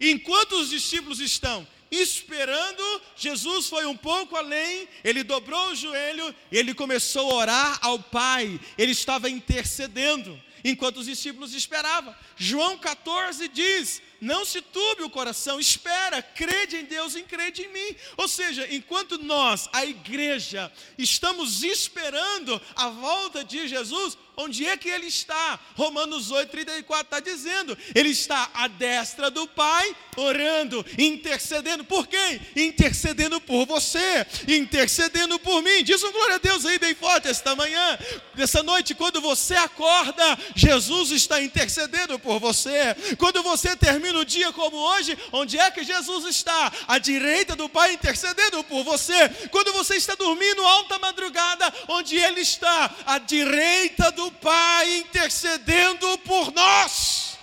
Enquanto 0.00 0.52
os 0.52 0.70
discípulos 0.70 1.18
estão 1.18 1.66
esperando, 1.90 3.02
Jesus 3.16 3.68
foi 3.68 3.86
um 3.86 3.96
pouco 3.96 4.36
além, 4.36 4.88
ele 5.02 5.22
dobrou 5.22 5.70
o 5.70 5.74
joelho 5.74 6.34
e 6.50 6.58
ele 6.58 6.74
começou 6.74 7.30
a 7.30 7.34
orar 7.34 7.78
ao 7.82 7.98
Pai, 7.98 8.60
ele 8.76 8.92
estava 8.92 9.30
intercedendo, 9.30 10.40
enquanto 10.64 10.98
os 10.98 11.06
discípulos 11.06 11.54
esperavam. 11.54 12.14
João 12.36 12.78
14 12.78 13.48
diz: 13.48 14.02
não 14.20 14.44
se 14.44 14.60
turbe 14.60 15.02
o 15.02 15.10
coração, 15.10 15.60
espera, 15.60 16.20
crede 16.20 16.76
em 16.76 16.84
Deus 16.84 17.14
e 17.14 17.22
crede 17.22 17.62
em 17.62 17.72
mim. 17.72 17.96
Ou 18.16 18.28
seja, 18.28 18.66
enquanto 18.72 19.18
nós, 19.18 19.68
a 19.72 19.84
igreja, 19.84 20.70
estamos 20.96 21.62
esperando 21.62 22.60
a 22.74 22.88
volta 22.88 23.44
de 23.44 23.68
Jesus, 23.68 24.16
onde 24.36 24.66
é 24.66 24.76
que 24.76 24.88
ele 24.88 25.06
está? 25.06 25.58
Romanos 25.76 26.30
8, 26.30 26.50
34 26.50 27.04
está 27.04 27.20
dizendo: 27.20 27.76
ele 27.94 28.10
está 28.10 28.50
à 28.54 28.68
destra 28.68 29.30
do 29.30 29.46
Pai, 29.46 29.94
orando, 30.16 30.84
intercedendo. 30.96 31.84
Por 31.84 32.06
quem? 32.06 32.40
Intercedendo 32.56 33.40
por 33.40 33.66
você, 33.66 34.26
intercedendo 34.46 35.38
por 35.38 35.62
mim. 35.62 35.82
Diz 35.82 36.02
um 36.02 36.12
glória 36.12 36.36
a 36.36 36.38
Deus 36.38 36.64
aí 36.64 36.78
bem 36.78 36.94
forte 36.94 37.28
esta 37.28 37.54
manhã, 37.54 37.98
essa 38.36 38.62
noite, 38.62 38.94
quando 38.94 39.20
você 39.20 39.54
acorda, 39.56 40.38
Jesus 40.54 41.10
está 41.10 41.42
intercedendo 41.42 42.18
por 42.18 42.38
você. 42.38 42.94
Quando 43.18 43.42
você 43.42 43.76
termina 43.76 44.07
no 44.12 44.24
dia 44.24 44.52
como 44.52 44.76
hoje, 44.76 45.16
onde 45.32 45.58
é 45.58 45.70
que 45.70 45.84
Jesus 45.84 46.24
está? 46.24 46.72
À 46.86 46.98
direita 46.98 47.54
do 47.54 47.68
Pai 47.68 47.92
intercedendo 47.92 48.62
por 48.64 48.84
você. 48.84 49.28
Quando 49.50 49.72
você 49.72 49.96
está 49.96 50.14
dormindo 50.14 50.64
alta 50.64 50.98
madrugada, 50.98 51.72
onde 51.88 52.16
Ele 52.16 52.40
está? 52.40 52.90
À 53.06 53.18
direita 53.18 54.10
do 54.12 54.30
Pai 54.32 54.98
intercedendo 54.98 56.18
por 56.18 56.52
nós. 56.52 57.38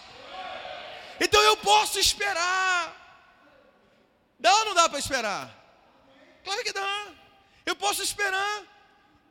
Então 1.19 1.41
eu 1.41 1.57
posso 1.57 1.99
esperar. 1.99 2.93
Dá 4.39 4.53
ou 4.53 4.65
não 4.65 4.73
dá 4.73 4.89
para 4.89 4.99
esperar? 4.99 5.49
Claro 6.43 6.63
que 6.63 6.73
dá. 6.73 7.07
Eu 7.65 7.75
posso 7.75 8.03
esperar. 8.03 8.74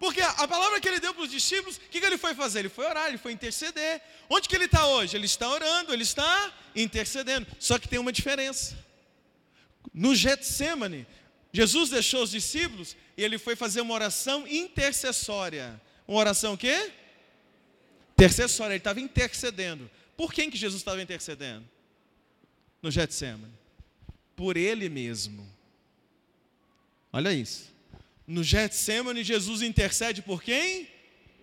Porque 0.04 0.20
a 0.20 0.46
palavra 0.46 0.78
que 0.82 0.86
ele 0.86 1.00
deu 1.00 1.14
para 1.14 1.22
os 1.22 1.30
discípulos, 1.30 1.78
o 1.78 1.80
que, 1.80 1.98
que 1.98 2.04
ele 2.04 2.18
foi 2.18 2.34
fazer? 2.34 2.58
Ele 2.58 2.68
foi 2.68 2.84
orar, 2.84 3.08
ele 3.08 3.16
foi 3.16 3.32
interceder. 3.32 4.02
Onde 4.28 4.46
que 4.46 4.54
ele 4.54 4.66
está 4.66 4.86
hoje? 4.86 5.16
Ele 5.16 5.24
está 5.24 5.48
orando, 5.48 5.94
ele 5.94 6.02
está 6.02 6.52
intercedendo. 6.76 7.46
Só 7.58 7.78
que 7.78 7.88
tem 7.88 7.98
uma 7.98 8.12
diferença. 8.12 8.76
No 9.94 10.14
Getsemane, 10.14 11.06
Jesus 11.50 11.88
deixou 11.88 12.22
os 12.22 12.32
discípulos 12.32 12.94
e 13.16 13.24
ele 13.24 13.38
foi 13.38 13.56
fazer 13.56 13.80
uma 13.80 13.94
oração 13.94 14.46
intercessória. 14.46 15.80
Uma 16.06 16.18
oração 16.18 16.52
o 16.52 16.58
quê? 16.58 16.92
Intercessória, 18.12 18.74
ele 18.74 18.80
estava 18.80 19.00
intercedendo. 19.00 19.90
Por 20.18 20.34
quem 20.34 20.50
que 20.50 20.58
Jesus 20.58 20.82
estava 20.82 21.00
intercedendo? 21.00 21.66
No 22.82 22.90
Getsemane. 22.90 23.54
Por 24.36 24.58
ele 24.58 24.90
mesmo. 24.90 25.50
Olha 27.10 27.32
isso. 27.32 27.73
No 28.26 28.42
Getsemane, 28.42 29.22
Jesus 29.22 29.62
intercede 29.62 30.22
por 30.22 30.42
quem? 30.42 30.88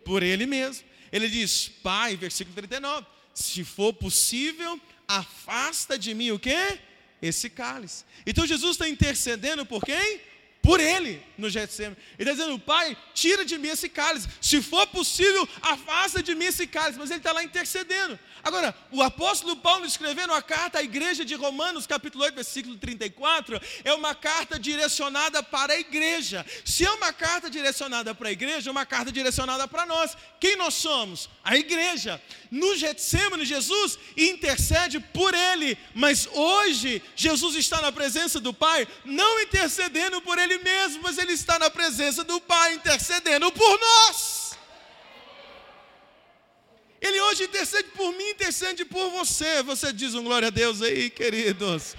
Por 0.03 0.23
ele 0.23 0.45
mesmo. 0.45 0.83
Ele 1.11 1.27
diz, 1.29 1.69
Pai, 1.83 2.15
versículo 2.15 2.55
39, 2.55 3.05
se 3.33 3.63
for 3.63 3.93
possível, 3.93 4.79
afasta 5.07 5.97
de 5.97 6.13
mim 6.13 6.31
o 6.31 6.39
quê? 6.39 6.79
Esse 7.21 7.49
cálice. 7.49 8.03
Então 8.25 8.47
Jesus 8.47 8.71
está 8.71 8.87
intercedendo 8.87 9.65
por 9.65 9.83
quem? 9.83 10.21
Por 10.61 10.79
ele 10.79 11.23
no 11.37 11.49
Getsemane. 11.49 11.97
Ele 12.19 12.29
está 12.29 12.43
dizendo, 12.43 12.59
pai, 12.59 12.95
tira 13.13 13.43
de 13.43 13.57
mim 13.57 13.69
esse 13.69 13.89
cálice. 13.89 14.27
Se 14.39 14.61
for 14.61 14.85
possível, 14.87 15.47
afasta 15.61 16.21
de 16.21 16.35
mim 16.35 16.45
esse 16.45 16.67
cálice. 16.67 16.99
Mas 16.99 17.09
ele 17.09 17.19
está 17.19 17.31
lá 17.31 17.43
intercedendo. 17.43 18.19
Agora, 18.43 18.75
o 18.91 19.01
apóstolo 19.01 19.55
Paulo 19.55 19.85
escrevendo 19.85 20.33
a 20.33 20.41
carta 20.41 20.79
à 20.79 20.83
igreja 20.83 21.25
de 21.25 21.33
Romanos, 21.35 21.87
capítulo 21.87 22.23
8, 22.23 22.35
versículo 22.35 22.77
34, 22.77 23.59
é 23.83 23.93
uma 23.93 24.13
carta 24.13 24.59
direcionada 24.59 25.41
para 25.41 25.73
a 25.73 25.79
igreja. 25.79 26.45
Se 26.63 26.85
é 26.85 26.91
uma 26.91 27.11
carta 27.11 27.49
direcionada 27.49 28.13
para 28.13 28.29
a 28.29 28.31
igreja, 28.31 28.69
é 28.69 28.71
uma 28.71 28.85
carta 28.85 29.11
direcionada 29.11 29.67
para 29.67 29.85
nós. 29.85 30.15
Quem 30.39 30.55
nós 30.55 30.75
somos? 30.75 31.29
A 31.43 31.55
igreja. 31.57 32.21
No 32.51 32.75
Getsemane, 32.75 33.45
Jesus 33.45 33.97
intercede 34.17 34.99
por 34.99 35.33
ele. 35.33 35.77
Mas 35.95 36.27
hoje, 36.33 37.01
Jesus 37.15 37.55
está 37.55 37.81
na 37.81 37.93
presença 37.93 38.41
do 38.41 38.53
Pai, 38.53 38.85
não 39.05 39.39
intercedendo 39.39 40.21
por 40.21 40.37
ele 40.37 40.57
mesmo, 40.57 41.01
mas 41.01 41.17
ele 41.17 41.31
está 41.31 41.57
na 41.57 41.69
presença 41.69 42.25
do 42.25 42.41
Pai 42.41 42.73
intercedendo 42.73 43.49
por 43.53 43.79
nós. 43.79 44.51
Ele 46.99 47.21
hoje 47.21 47.45
intercede 47.45 47.87
por 47.95 48.11
mim, 48.11 48.29
intercede 48.31 48.83
por 48.83 49.09
você. 49.11 49.63
Você 49.63 49.93
diz 49.93 50.13
um 50.13 50.23
glória 50.23 50.49
a 50.49 50.51
Deus 50.51 50.81
aí, 50.81 51.09
queridos. 51.09 51.95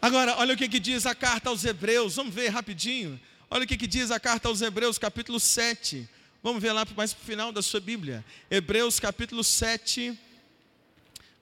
Agora, 0.00 0.36
olha 0.36 0.52
o 0.52 0.56
que, 0.58 0.68
que 0.68 0.78
diz 0.78 1.06
a 1.06 1.14
carta 1.14 1.48
aos 1.48 1.64
Hebreus. 1.64 2.16
Vamos 2.16 2.34
ver 2.34 2.48
rapidinho. 2.48 3.18
Olha 3.48 3.64
o 3.64 3.66
que, 3.66 3.78
que 3.78 3.86
diz 3.86 4.10
a 4.10 4.20
carta 4.20 4.48
aos 4.48 4.60
Hebreus, 4.60 4.98
capítulo 4.98 5.40
7. 5.40 6.06
Vamos 6.46 6.62
ver 6.62 6.70
lá 6.70 6.86
mais 6.96 7.12
para 7.12 7.24
o 7.24 7.26
final 7.26 7.50
da 7.50 7.60
sua 7.60 7.80
Bíblia. 7.80 8.24
Hebreus, 8.48 9.00
capítulo 9.00 9.42
7. 9.42 10.16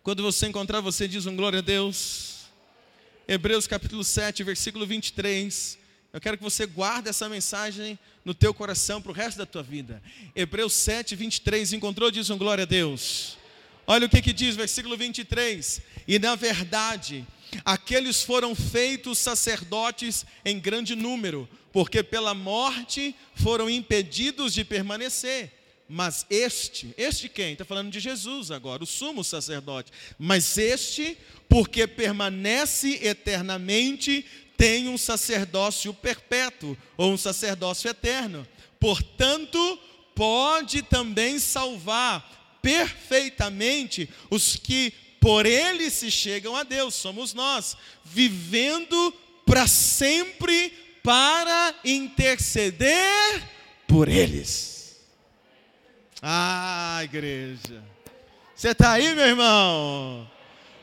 Quando 0.02 0.22
você 0.22 0.46
encontrar, 0.46 0.80
você 0.80 1.06
diz 1.06 1.26
um 1.26 1.36
glória 1.36 1.58
a 1.58 1.60
Deus. 1.60 2.46
Hebreus, 3.28 3.66
capítulo 3.66 4.02
7, 4.02 4.42
versículo 4.42 4.86
23. 4.86 5.78
Eu 6.10 6.22
quero 6.22 6.38
que 6.38 6.42
você 6.42 6.64
guarde 6.64 7.10
essa 7.10 7.28
mensagem 7.28 7.98
no 8.24 8.32
teu 8.32 8.54
coração 8.54 9.02
para 9.02 9.12
o 9.12 9.14
resto 9.14 9.36
da 9.36 9.44
tua 9.44 9.62
vida. 9.62 10.02
Hebreus 10.34 10.72
7, 10.72 11.14
23, 11.14 11.74
encontrou, 11.74 12.10
diz 12.10 12.30
um 12.30 12.38
glória 12.38 12.62
a 12.62 12.66
Deus. 12.66 13.36
Olha 13.86 14.06
o 14.06 14.08
que, 14.08 14.22
que 14.22 14.32
diz, 14.32 14.56
versículo 14.56 14.96
23. 14.96 15.82
E 16.08 16.18
na 16.18 16.34
verdade, 16.34 17.26
aqueles 17.64 18.22
foram 18.22 18.54
feitos 18.54 19.18
sacerdotes 19.18 20.24
em 20.44 20.58
grande 20.58 20.94
número, 20.94 21.48
porque 21.72 22.02
pela 22.02 22.34
morte 22.34 23.14
foram 23.34 23.68
impedidos 23.68 24.54
de 24.54 24.64
permanecer. 24.64 25.52
Mas 25.88 26.24
este, 26.30 26.94
este 26.96 27.28
quem? 27.28 27.52
Está 27.52 27.64
falando 27.64 27.90
de 27.90 28.00
Jesus 28.00 28.50
agora, 28.50 28.82
o 28.82 28.86
sumo 28.86 29.22
sacerdote. 29.22 29.92
Mas 30.18 30.56
este, 30.56 31.18
porque 31.48 31.86
permanece 31.86 33.00
eternamente, 33.02 34.24
tem 34.56 34.88
um 34.88 34.96
sacerdócio 34.96 35.92
perpétuo 35.92 36.76
ou 36.96 37.12
um 37.12 37.16
sacerdócio 37.16 37.90
eterno. 37.90 38.46
Portanto, 38.80 39.78
pode 40.14 40.82
também 40.82 41.38
salvar 41.38 42.58
perfeitamente 42.62 44.08
os 44.30 44.56
que 44.56 44.92
por 45.24 45.46
ele 45.46 45.88
se 45.88 46.10
chegam 46.10 46.54
a 46.54 46.64
Deus, 46.64 46.94
somos 46.94 47.32
nós, 47.32 47.78
vivendo 48.04 49.10
para 49.46 49.66
sempre 49.66 50.68
para 51.02 51.74
interceder 51.82 53.42
por 53.88 54.06
eles. 54.06 55.00
Ah, 56.20 57.00
igreja, 57.02 57.82
você 58.54 58.68
está 58.68 58.92
aí, 58.92 59.14
meu 59.14 59.24
irmão? 59.24 60.30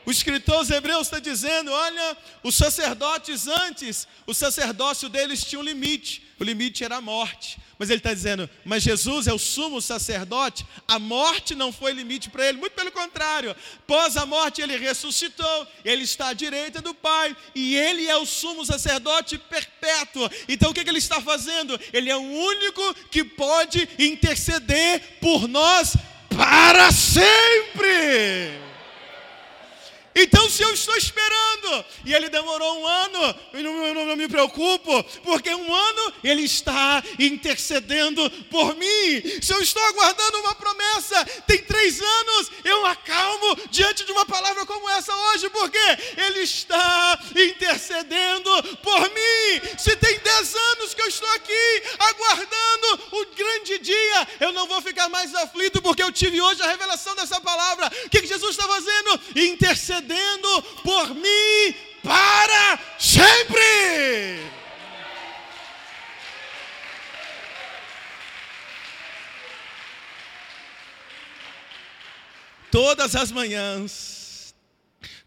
O 0.04 0.10
escritor 0.10 0.56
aos 0.56 0.70
Hebreus 0.70 1.06
está 1.06 1.20
dizendo: 1.20 1.70
olha, 1.70 2.16
os 2.42 2.56
sacerdotes 2.56 3.46
antes, 3.46 4.08
o 4.26 4.34
sacerdócio 4.34 5.08
deles 5.08 5.44
tinha 5.44 5.60
um 5.60 5.64
limite, 5.64 6.20
o 6.42 6.44
limite 6.44 6.82
era 6.84 6.96
a 6.96 7.00
morte. 7.00 7.58
Mas 7.78 7.88
ele 7.88 7.98
está 7.98 8.12
dizendo: 8.12 8.50
mas 8.64 8.82
Jesus 8.82 9.26
é 9.26 9.32
o 9.32 9.38
sumo 9.38 9.80
sacerdote, 9.80 10.66
a 10.86 10.98
morte 10.98 11.54
não 11.54 11.72
foi 11.72 11.92
limite 11.92 12.28
para 12.28 12.48
ele, 12.48 12.58
muito 12.58 12.74
pelo 12.74 12.92
contrário, 12.92 13.56
após 13.78 14.16
a 14.16 14.26
morte 14.26 14.60
ele 14.60 14.76
ressuscitou, 14.76 15.66
ele 15.84 16.02
está 16.02 16.28
à 16.28 16.32
direita 16.32 16.82
do 16.82 16.94
Pai, 16.94 17.36
e 17.54 17.76
ele 17.76 18.06
é 18.08 18.16
o 18.16 18.26
sumo 18.26 18.64
sacerdote 18.64 19.38
perpétuo. 19.38 20.28
Então 20.48 20.70
o 20.70 20.74
que, 20.74 20.84
que 20.84 20.90
ele 20.90 20.98
está 20.98 21.20
fazendo? 21.20 21.78
Ele 21.92 22.10
é 22.10 22.16
o 22.16 22.20
único 22.20 22.94
que 23.10 23.24
pode 23.24 23.88
interceder 23.98 25.18
por 25.20 25.48
nós 25.48 25.96
para 26.28 26.90
sempre. 26.90 28.71
Então, 30.14 30.48
se 30.50 30.62
eu 30.62 30.72
estou 30.74 30.94
esperando 30.96 31.84
e 32.04 32.14
ele 32.14 32.28
demorou 32.28 32.80
um 32.80 32.86
ano, 32.86 33.34
eu 33.54 33.62
não, 33.62 33.86
eu 33.86 34.06
não, 34.06 34.16
me 34.16 34.28
preocupo, 34.28 35.02
porque 35.24 35.54
um 35.54 35.74
ano 35.74 36.14
ele 36.22 36.42
está 36.42 37.02
intercedendo 37.18 38.28
por 38.50 38.76
mim. 38.76 39.22
Se 39.40 39.52
eu 39.54 39.62
estou 39.62 39.82
aguardando 39.84 40.40
uma 40.40 40.54
promessa, 40.54 41.24
tem 41.46 41.58
três 41.58 42.00
anos, 42.00 42.50
eu 42.64 42.84
acalmo 42.86 43.56
diante 43.70 44.04
de 44.04 44.12
uma 44.12 44.26
palavra 44.26 44.66
como 44.66 44.88
essa 44.90 45.14
hoje, 45.14 45.48
porque 45.48 45.78
ele 46.16 46.40
está 46.40 47.18
intercedendo 47.34 48.50
por 48.82 49.00
mim. 49.00 49.78
Se 49.78 49.96
tem 49.96 50.18
dez 50.18 50.54
anos 50.54 50.94
que 50.94 51.00
eu 51.00 51.08
estou 51.08 51.30
aqui 51.30 51.82
aguardando 51.98 53.00
o 53.12 53.26
grande 53.34 53.78
dia, 53.78 54.28
eu 54.40 54.52
não 54.52 54.66
vou 54.66 54.82
ficar 54.82 55.08
mais 55.08 55.34
aflito, 55.34 55.80
porque 55.80 56.02
eu 56.02 56.12
tive 56.12 56.40
hoje 56.40 56.62
a 56.62 56.66
revelação 56.66 57.14
dessa 57.14 57.40
palavra. 57.40 57.90
O 58.04 58.10
que, 58.10 58.26
Jesus 58.26 58.50
está 58.50 58.68
fazendo? 58.68 59.20
Intercedendo 59.36 60.01
intercedendo 60.02 60.62
por 60.82 61.14
mim 61.14 61.74
para 62.02 62.78
sempre. 62.98 64.50
Todas 72.70 73.14
as 73.14 73.30
manhãs, 73.30 74.54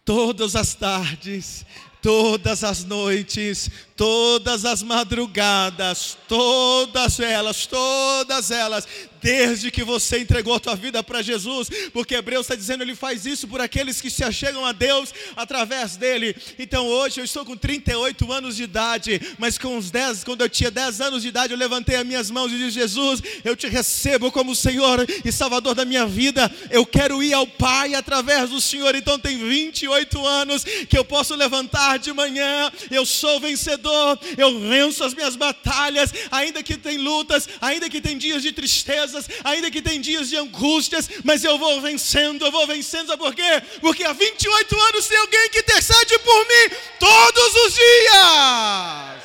todas 0.03 0.55
as 0.55 0.73
tardes, 0.73 1.63
todas 2.01 2.63
as 2.63 2.83
noites, 2.83 3.69
todas 3.95 4.65
as 4.65 4.81
madrugadas, 4.81 6.17
todas 6.27 7.19
elas, 7.19 7.67
todas 7.67 8.49
elas, 8.49 8.87
desde 9.25 9.71
que 9.71 9.83
você 9.83 10.19
entregou 10.19 10.53
a 10.53 10.59
tua 10.59 10.75
vida 10.75 11.01
para 11.01 11.23
Jesus, 11.23 11.67
porque 11.91 12.13
Hebreus 12.13 12.45
está 12.45 12.53
dizendo, 12.53 12.83
ele 12.83 12.93
faz 12.93 13.25
isso 13.25 13.47
por 13.47 13.59
aqueles 13.59 13.99
que 13.99 14.11
se 14.11 14.23
achegam 14.23 14.63
a 14.63 14.71
Deus 14.71 15.11
através 15.35 15.97
dele. 15.97 16.35
Então 16.59 16.85
hoje 16.85 17.21
eu 17.21 17.25
estou 17.25 17.43
com 17.43 17.57
38 17.57 18.31
anos 18.31 18.55
de 18.55 18.61
idade, 18.61 19.19
mas 19.39 19.57
com 19.57 19.79
os 19.79 19.89
10, 19.89 20.23
quando 20.23 20.41
eu 20.41 20.49
tinha 20.49 20.69
10 20.69 21.01
anos 21.01 21.23
de 21.23 21.29
idade, 21.29 21.51
eu 21.51 21.57
levantei 21.57 21.95
as 21.95 22.05
minhas 22.05 22.29
mãos 22.29 22.51
e 22.51 22.57
disse: 22.59 22.73
Jesus, 22.73 23.19
eu 23.43 23.55
te 23.55 23.67
recebo 23.67 24.31
como 24.31 24.53
Senhor 24.53 25.03
e 25.25 25.31
Salvador 25.31 25.73
da 25.73 25.85
minha 25.85 26.05
vida. 26.05 26.51
Eu 26.69 26.85
quero 26.85 27.23
ir 27.23 27.33
ao 27.33 27.47
Pai 27.47 27.95
através 27.95 28.51
do 28.51 28.61
Senhor. 28.61 28.93
Então 28.93 29.17
tem 29.17 29.39
28 29.39 30.23
anos 30.23 30.63
que 30.87 30.95
eu 30.95 31.03
posso 31.03 31.33
levantar 31.33 31.97
de 31.97 32.13
manhã, 32.13 32.71
eu 32.91 33.07
sou 33.07 33.39
vencedor, 33.39 34.19
eu 34.37 34.59
venço 34.59 35.03
as 35.03 35.15
minhas 35.15 35.35
batalhas, 35.35 36.13
ainda 36.29 36.61
que 36.61 36.77
tem 36.77 36.99
lutas, 36.99 37.49
ainda 37.59 37.89
que 37.89 37.99
tem 37.99 38.19
dias 38.19 38.43
de 38.43 38.51
tristeza 38.51 39.14
ainda 39.43 39.71
que 39.71 39.81
tem 39.81 40.01
dias 40.01 40.29
de 40.29 40.37
angústias, 40.37 41.09
mas 41.23 41.43
eu 41.43 41.57
vou 41.57 41.81
vencendo, 41.81 42.45
eu 42.45 42.51
vou 42.51 42.65
vencendo, 42.67 43.07
sabe 43.07 43.21
por 43.21 43.33
quê? 43.33 43.61
Porque 43.81 44.03
há 44.03 44.13
28 44.13 44.79
anos 44.79 45.07
tem 45.07 45.17
alguém 45.17 45.49
que 45.49 45.59
intercede 45.59 46.19
por 46.19 46.39
mim 46.47 46.75
todos 46.99 47.55
os 47.65 47.73
dias. 47.73 49.23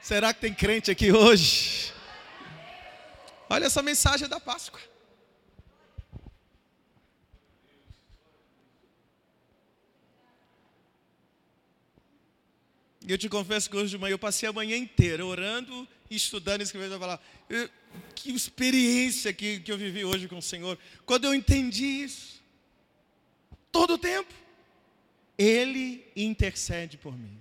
Será 0.00 0.34
que 0.34 0.40
tem 0.40 0.52
crente 0.52 0.90
aqui 0.90 1.12
hoje? 1.12 1.92
Olha 3.48 3.66
essa 3.66 3.82
mensagem 3.82 4.28
da 4.28 4.40
Páscoa. 4.40 4.80
E 13.06 13.12
eu 13.12 13.18
te 13.18 13.28
confesso 13.28 13.68
que 13.68 13.76
hoje 13.76 13.90
de 13.90 13.98
manhã 13.98 14.12
eu 14.12 14.18
passei 14.18 14.48
a 14.48 14.52
manhã 14.52 14.76
inteira 14.76 15.24
orando 15.26 15.88
estudando 16.16 16.62
escrevendo 16.62 16.96
a 16.96 16.98
palavra. 16.98 17.24
que 18.14 18.32
experiência 18.32 19.32
que, 19.32 19.60
que 19.60 19.70
eu 19.70 19.78
vivi 19.78 20.04
hoje 20.04 20.26
com 20.26 20.38
o 20.38 20.42
Senhor. 20.42 20.78
Quando 21.06 21.24
eu 21.24 21.34
entendi 21.34 21.84
isso, 21.84 22.42
todo 23.70 23.94
o 23.94 23.98
tempo, 23.98 24.34
Ele 25.38 26.04
intercede 26.16 26.96
por 26.96 27.16
mim. 27.16 27.40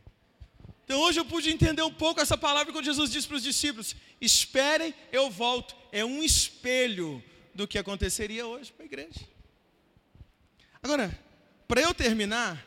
Então 0.85 0.99
hoje 1.01 1.19
eu 1.19 1.25
pude 1.25 1.49
entender 1.49 1.81
um 1.81 1.93
pouco 1.93 2.19
essa 2.19 2.37
palavra 2.37 2.73
quando 2.73 2.85
Jesus 2.85 3.11
disse 3.11 3.27
para 3.27 3.37
os 3.37 3.43
discípulos: 3.43 3.95
esperem, 4.21 4.93
eu 5.11 5.29
volto. 5.29 5.75
É 5.91 6.05
um 6.05 6.23
espelho 6.23 7.23
do 7.53 7.67
que 7.67 7.77
aconteceria 7.77 8.45
hoje 8.45 8.71
para 8.71 8.83
a 8.83 8.85
igreja. 8.85 9.19
Agora, 10.81 11.19
para 11.67 11.81
eu 11.81 11.93
terminar, 11.93 12.65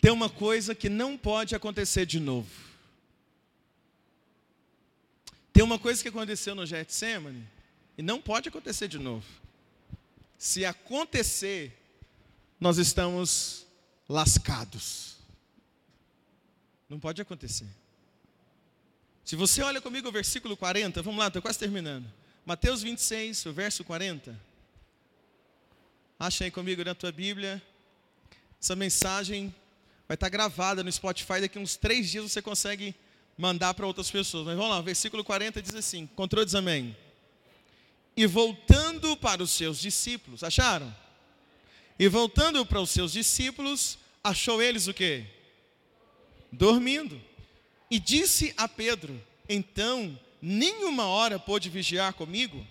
tem 0.00 0.12
uma 0.12 0.28
coisa 0.28 0.74
que 0.74 0.88
não 0.88 1.16
pode 1.16 1.54
acontecer 1.54 2.04
de 2.04 2.20
novo. 2.20 2.71
Tem 5.52 5.62
uma 5.62 5.78
coisa 5.78 6.02
que 6.02 6.08
aconteceu 6.08 6.54
no 6.54 6.64
Getsemane 6.64 7.46
e 7.96 8.02
não 8.02 8.20
pode 8.20 8.48
acontecer 8.48 8.88
de 8.88 8.98
novo. 8.98 9.26
Se 10.38 10.64
acontecer, 10.64 11.78
nós 12.58 12.78
estamos 12.78 13.66
lascados. 14.08 15.16
Não 16.88 16.98
pode 16.98 17.20
acontecer. 17.20 17.66
Se 19.24 19.36
você 19.36 19.62
olha 19.62 19.80
comigo 19.80 20.08
o 20.08 20.12
versículo 20.12 20.56
40, 20.56 21.00
vamos 21.02 21.18
lá, 21.18 21.28
estou 21.28 21.40
quase 21.40 21.58
terminando. 21.58 22.10
Mateus 22.44 22.82
26, 22.82 23.46
o 23.46 23.52
verso 23.52 23.84
40. 23.84 24.38
Acha 26.18 26.44
aí 26.44 26.50
comigo 26.50 26.84
na 26.84 26.94
tua 26.94 27.12
Bíblia. 27.12 27.62
Essa 28.60 28.74
mensagem 28.74 29.54
vai 30.08 30.14
estar 30.14 30.28
gravada 30.28 30.82
no 30.82 30.90
Spotify. 30.90 31.40
Daqui 31.40 31.58
uns 31.58 31.76
três 31.76 32.10
dias 32.10 32.30
você 32.30 32.42
consegue 32.42 32.94
mandar 33.36 33.74
para 33.74 33.86
outras 33.86 34.10
pessoas. 34.10 34.46
Mas 34.46 34.56
vamos 34.56 34.70
lá, 34.70 34.80
versículo 34.80 35.24
40 35.24 35.60
diz 35.62 35.74
assim: 35.74 36.00
Encontrou, 36.00 36.44
diz 36.44 36.54
amém. 36.54 36.96
E 38.16 38.26
voltando 38.26 39.16
para 39.16 39.42
os 39.42 39.50
seus 39.50 39.80
discípulos, 39.80 40.44
acharam? 40.44 40.94
E 41.98 42.08
voltando 42.08 42.64
para 42.66 42.80
os 42.80 42.90
seus 42.90 43.12
discípulos, 43.12 43.98
achou 44.22 44.62
eles 44.62 44.86
o 44.86 44.94
quê? 44.94 45.24
Dormindo. 46.50 47.20
E 47.90 47.98
disse 47.98 48.52
a 48.56 48.68
Pedro: 48.68 49.20
Então, 49.48 50.18
nenhuma 50.40 51.06
hora 51.06 51.38
pôde 51.38 51.70
vigiar 51.70 52.12
comigo? 52.12 52.66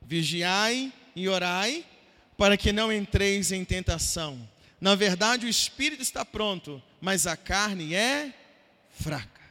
Vigiai 0.00 0.92
e 1.14 1.28
orai, 1.28 1.84
para 2.36 2.56
que 2.56 2.72
não 2.72 2.92
entreis 2.92 3.52
em 3.52 3.64
tentação. 3.64 4.48
Na 4.80 4.94
verdade, 4.94 5.46
o 5.46 5.48
espírito 5.48 6.02
está 6.02 6.24
pronto, 6.24 6.82
mas 7.00 7.26
a 7.26 7.36
carne 7.36 7.94
é 7.94 8.34
fraca. 8.90 9.41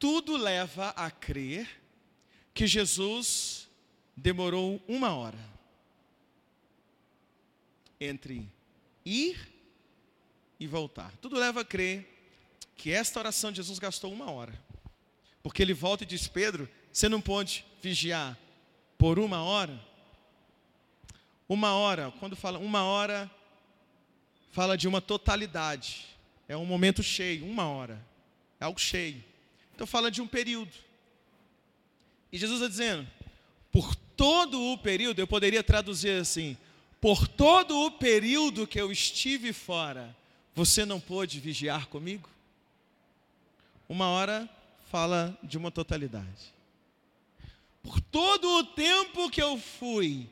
Tudo 0.00 0.38
leva 0.38 0.88
a 0.96 1.10
crer 1.10 1.68
que 2.54 2.66
Jesus 2.66 3.68
demorou 4.16 4.82
uma 4.88 5.14
hora 5.14 5.38
entre 8.00 8.50
ir 9.04 9.38
e 10.58 10.66
voltar. 10.66 11.12
Tudo 11.18 11.36
leva 11.36 11.60
a 11.60 11.64
crer 11.66 12.08
que 12.76 12.90
esta 12.90 13.20
oração 13.20 13.52
de 13.52 13.56
Jesus 13.56 13.78
gastou 13.78 14.10
uma 14.10 14.30
hora. 14.30 14.58
Porque 15.42 15.60
ele 15.60 15.74
volta 15.74 16.04
e 16.04 16.06
diz: 16.06 16.26
Pedro, 16.26 16.66
você 16.90 17.06
não 17.06 17.20
pode 17.20 17.66
vigiar 17.82 18.38
por 18.96 19.18
uma 19.18 19.44
hora? 19.44 19.78
Uma 21.46 21.74
hora, 21.74 22.10
quando 22.18 22.34
fala 22.34 22.58
uma 22.58 22.84
hora, 22.84 23.30
fala 24.50 24.78
de 24.78 24.88
uma 24.88 25.02
totalidade. 25.02 26.06
É 26.48 26.56
um 26.56 26.64
momento 26.64 27.02
cheio, 27.02 27.44
uma 27.44 27.68
hora. 27.68 28.02
É 28.58 28.64
algo 28.64 28.80
cheio. 28.80 29.29
Então 29.80 29.86
fala 29.86 30.10
de 30.10 30.20
um 30.20 30.26
período. 30.26 30.70
E 32.30 32.36
Jesus 32.36 32.60
está 32.60 32.68
dizendo, 32.68 33.08
por 33.72 33.96
todo 33.96 34.60
o 34.60 34.76
período, 34.76 35.20
eu 35.20 35.26
poderia 35.26 35.62
traduzir 35.62 36.20
assim: 36.20 36.54
por 37.00 37.26
todo 37.26 37.86
o 37.86 37.90
período 37.90 38.66
que 38.66 38.78
eu 38.78 38.92
estive 38.92 39.54
fora, 39.54 40.14
você 40.54 40.84
não 40.84 41.00
pôde 41.00 41.40
vigiar 41.40 41.86
comigo? 41.86 42.28
Uma 43.88 44.08
hora 44.10 44.46
fala 44.90 45.34
de 45.42 45.56
uma 45.56 45.70
totalidade. 45.70 46.52
Por 47.82 48.02
todo 48.02 48.58
o 48.58 48.64
tempo 48.64 49.30
que 49.30 49.40
eu 49.40 49.56
fui 49.56 50.28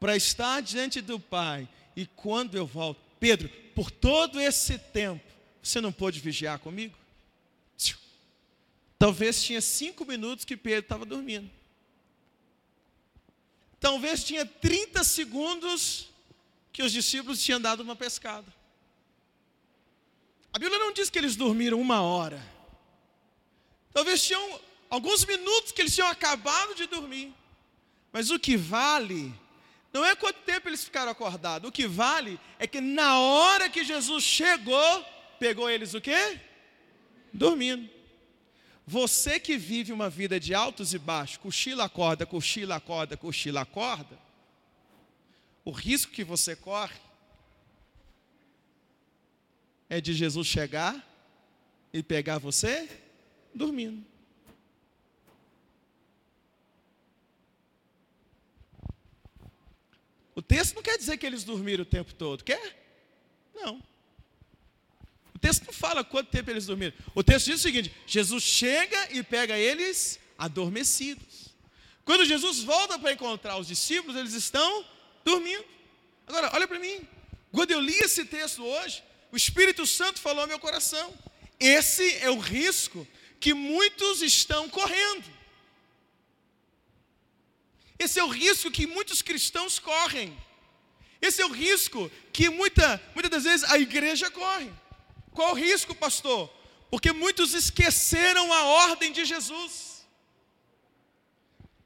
para 0.00 0.16
estar 0.16 0.62
diante 0.62 1.02
do 1.02 1.20
Pai, 1.20 1.68
e 1.94 2.06
quando 2.06 2.56
eu 2.56 2.66
volto, 2.66 2.98
Pedro, 3.20 3.46
por 3.74 3.90
todo 3.90 4.40
esse 4.40 4.78
tempo, 4.78 5.22
você 5.62 5.82
não 5.82 5.92
pôde 5.92 6.18
vigiar 6.18 6.58
comigo? 6.58 7.03
Talvez 9.04 9.44
tinha 9.44 9.60
cinco 9.60 10.06
minutos 10.06 10.46
que 10.46 10.56
Pedro 10.56 10.80
estava 10.80 11.04
dormindo. 11.04 11.50
Talvez 13.78 14.24
tinha 14.24 14.46
30 14.46 15.04
segundos 15.04 16.08
que 16.72 16.82
os 16.82 16.90
discípulos 16.90 17.44
tinham 17.44 17.60
dado 17.60 17.82
uma 17.82 17.94
pescada. 17.94 18.50
A 20.50 20.58
Bíblia 20.58 20.78
não 20.78 20.90
diz 20.90 21.10
que 21.10 21.18
eles 21.18 21.36
dormiram 21.36 21.78
uma 21.78 22.00
hora. 22.00 22.42
Talvez 23.92 24.24
tinham 24.24 24.58
alguns 24.88 25.22
minutos 25.26 25.70
que 25.70 25.82
eles 25.82 25.94
tinham 25.94 26.08
acabado 26.08 26.74
de 26.74 26.86
dormir. 26.86 27.30
Mas 28.10 28.30
o 28.30 28.38
que 28.38 28.56
vale 28.56 29.34
não 29.92 30.02
é 30.02 30.16
quanto 30.16 30.38
tempo 30.44 30.66
eles 30.66 30.82
ficaram 30.82 31.12
acordados. 31.12 31.68
O 31.68 31.72
que 31.72 31.86
vale 31.86 32.40
é 32.58 32.66
que 32.66 32.80
na 32.80 33.20
hora 33.20 33.68
que 33.68 33.84
Jesus 33.84 34.24
chegou, 34.24 35.04
pegou 35.38 35.68
eles 35.68 35.92
o 35.92 36.00
quê? 36.00 36.40
Dormindo. 37.34 37.93
Você 38.86 39.40
que 39.40 39.56
vive 39.56 39.92
uma 39.92 40.10
vida 40.10 40.38
de 40.38 40.54
altos 40.54 40.92
e 40.92 40.98
baixos, 40.98 41.38
cochila, 41.38 41.84
acorda, 41.84 42.26
cochila, 42.26 42.76
acorda, 42.76 43.16
cochila, 43.16 43.62
acorda, 43.62 44.18
o 45.64 45.70
risco 45.70 46.12
que 46.12 46.22
você 46.22 46.54
corre 46.54 47.00
é 49.88 50.00
de 50.00 50.12
Jesus 50.12 50.46
chegar 50.46 51.02
e 51.92 52.02
pegar 52.02 52.36
você 52.38 52.88
dormindo. 53.54 54.04
O 60.34 60.42
texto 60.42 60.74
não 60.74 60.82
quer 60.82 60.98
dizer 60.98 61.16
que 61.16 61.24
eles 61.24 61.44
dormiram 61.44 61.84
o 61.84 61.86
tempo 61.86 62.12
todo, 62.12 62.44
quer? 62.44 62.84
Não 63.54 63.93
texto 65.44 65.66
não 65.66 65.74
fala 65.74 66.02
quanto 66.02 66.30
tempo 66.30 66.50
eles 66.50 66.64
dormiram. 66.64 66.94
O 67.14 67.22
texto 67.22 67.46
diz 67.46 67.60
o 67.60 67.62
seguinte: 67.62 67.92
Jesus 68.06 68.42
chega 68.42 69.12
e 69.12 69.22
pega 69.22 69.58
eles 69.58 70.18
adormecidos. 70.38 71.54
Quando 72.02 72.24
Jesus 72.24 72.60
volta 72.60 72.98
para 72.98 73.12
encontrar 73.12 73.58
os 73.58 73.66
discípulos, 73.66 74.16
eles 74.16 74.32
estão 74.32 74.84
dormindo. 75.22 75.64
Agora, 76.26 76.50
olha 76.54 76.66
para 76.66 76.78
mim. 76.78 77.06
Quando 77.52 77.70
eu 77.70 77.80
li 77.80 77.94
esse 77.98 78.24
texto 78.24 78.64
hoje, 78.64 79.04
o 79.30 79.36
Espírito 79.36 79.86
Santo 79.86 80.18
falou 80.18 80.42
ao 80.42 80.48
meu 80.48 80.58
coração. 80.58 81.12
Esse 81.60 82.16
é 82.16 82.30
o 82.30 82.38
risco 82.38 83.06
que 83.38 83.52
muitos 83.52 84.22
estão 84.22 84.68
correndo. 84.68 85.24
Esse 87.98 88.18
é 88.18 88.24
o 88.24 88.28
risco 88.28 88.70
que 88.70 88.86
muitos 88.86 89.20
cristãos 89.20 89.78
correm. 89.78 90.36
Esse 91.20 91.42
é 91.42 91.46
o 91.46 91.52
risco 91.52 92.10
que 92.32 92.48
muita, 92.48 93.00
muitas 93.14 93.30
das 93.30 93.44
vezes 93.44 93.70
a 93.70 93.78
igreja 93.78 94.30
corre. 94.30 94.70
Qual 95.34 95.50
o 95.50 95.54
risco, 95.54 95.94
pastor? 95.94 96.48
Porque 96.90 97.12
muitos 97.12 97.52
esqueceram 97.54 98.52
a 98.52 98.62
ordem 98.86 99.12
de 99.12 99.24
Jesus. 99.24 100.06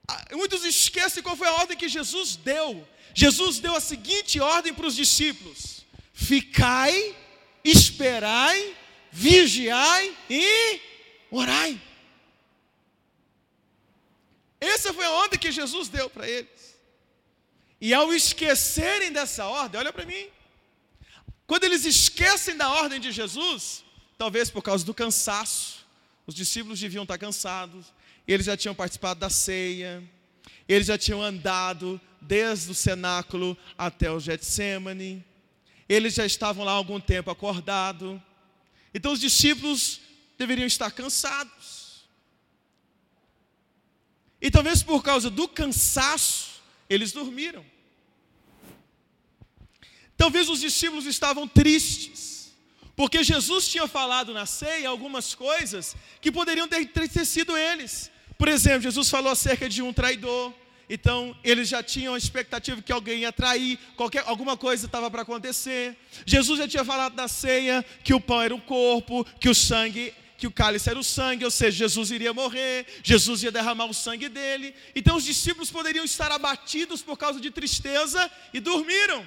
Ah, 0.06 0.24
muitos 0.32 0.64
esquecem 0.64 1.22
qual 1.22 1.34
foi 1.34 1.48
a 1.48 1.54
ordem 1.54 1.76
que 1.76 1.88
Jesus 1.88 2.37
deu. 2.37 2.87
Jesus 3.14 3.58
deu 3.58 3.74
a 3.74 3.80
seguinte 3.80 4.38
ordem 4.38 4.72
para 4.74 4.87
os 4.87 4.94
discípulos: 4.94 5.87
Ficai, 6.12 7.16
esperai, 7.64 8.76
vigiai 9.11 10.14
e 10.28 10.80
orai. 11.30 11.80
Essa 14.61 14.92
foi 14.92 15.06
a 15.06 15.12
ordem 15.12 15.38
que 15.38 15.50
Jesus 15.50 15.88
deu 15.88 16.11
para 16.11 16.28
eles. 16.28 16.76
E 17.80 17.94
ao 17.94 18.12
esquecerem 18.12 19.11
dessa 19.11 19.46
ordem, 19.46 19.80
olha 19.80 19.92
para 19.92 20.04
mim, 20.04 20.28
quando 21.48 21.64
eles 21.64 21.87
esquecem 21.87 22.58
da 22.58 22.68
ordem 22.68 23.00
de 23.00 23.11
Jesus, 23.11 23.82
talvez 24.18 24.50
por 24.50 24.61
causa 24.61 24.84
do 24.84 24.92
cansaço, 24.92 25.78
os 26.26 26.34
discípulos 26.34 26.78
deviam 26.78 27.04
estar 27.04 27.16
cansados, 27.16 27.87
eles 28.26 28.44
já 28.44 28.54
tinham 28.54 28.74
participado 28.74 29.18
da 29.18 29.30
ceia, 29.30 30.04
eles 30.68 30.87
já 30.87 30.98
tinham 30.98 31.22
andado 31.22 31.98
desde 32.20 32.70
o 32.70 32.74
cenáculo 32.74 33.56
até 33.78 34.11
o 34.12 34.20
Getsemane, 34.20 35.24
eles 35.88 36.12
já 36.12 36.26
estavam 36.26 36.66
lá 36.66 36.72
algum 36.72 37.00
tempo 37.00 37.30
acordados, 37.30 38.20
então 38.92 39.12
os 39.12 39.18
discípulos 39.18 40.02
deveriam 40.37 40.66
estar 40.66 40.90
cansados. 40.90 42.04
E 44.38 44.50
talvez 44.50 44.82
por 44.82 45.02
causa 45.02 45.30
do 45.30 45.48
cansaço, 45.48 46.61
eles 46.90 47.11
dormiram. 47.11 47.64
Talvez 50.18 50.48
os 50.48 50.61
discípulos 50.61 51.07
estavam 51.07 51.46
tristes, 51.46 52.52
porque 52.96 53.22
Jesus 53.22 53.68
tinha 53.68 53.87
falado 53.87 54.35
na 54.35 54.46
ceia 54.46 54.88
algumas 54.88 55.33
coisas 55.33 55.94
que 56.20 56.33
poderiam 56.33 56.66
ter 56.66 56.81
entristecido 56.81 57.57
eles. 57.57 58.11
Por 58.37 58.48
exemplo, 58.48 58.83
Jesus 58.83 59.09
falou 59.09 59.31
acerca 59.31 59.68
de 59.68 59.81
um 59.81 59.92
traidor, 59.92 60.52
então 60.90 61.37
eles 61.44 61.68
já 61.68 61.85
tinham 61.85 62.14
a 62.14 62.18
expectativa 62.18 62.83
que 62.83 62.90
alguém 62.90 63.21
ia 63.21 63.33
trair, 63.33 63.79
qualquer, 63.94 64.25
alguma 64.27 64.56
coisa 64.56 64.87
estava 64.87 65.08
para 65.08 65.23
acontecer. 65.23 65.96
Jesus 66.27 66.58
já 66.58 66.66
tinha 66.66 66.85
falado 66.85 67.14
na 67.14 67.29
ceia 67.29 67.85
que 68.02 68.12
o 68.12 68.21
pão 68.21 68.42
era 68.42 68.54
o 68.54 68.60
corpo, 68.60 69.25
que 69.38 69.48
o 69.48 69.54
sangue 69.54 70.12
que 70.37 70.46
o 70.46 70.52
cálice 70.52 70.88
era 70.88 70.96
o 70.96 71.02
sangue, 71.02 71.44
ou 71.44 71.50
seja, 71.50 71.79
Jesus 71.79 72.12
iria 72.12 72.33
morrer, 72.33 72.87
Jesus 73.02 73.42
ia 73.42 73.50
derramar 73.50 73.87
o 73.87 73.92
sangue 73.92 74.29
dele. 74.29 74.73
Então 74.94 75.16
os 75.16 75.25
discípulos 75.25 75.69
poderiam 75.69 76.04
estar 76.04 76.31
abatidos 76.31 77.02
por 77.02 77.16
causa 77.19 77.40
de 77.40 77.50
tristeza 77.50 78.31
e 78.54 78.60
dormiram. 78.60 79.27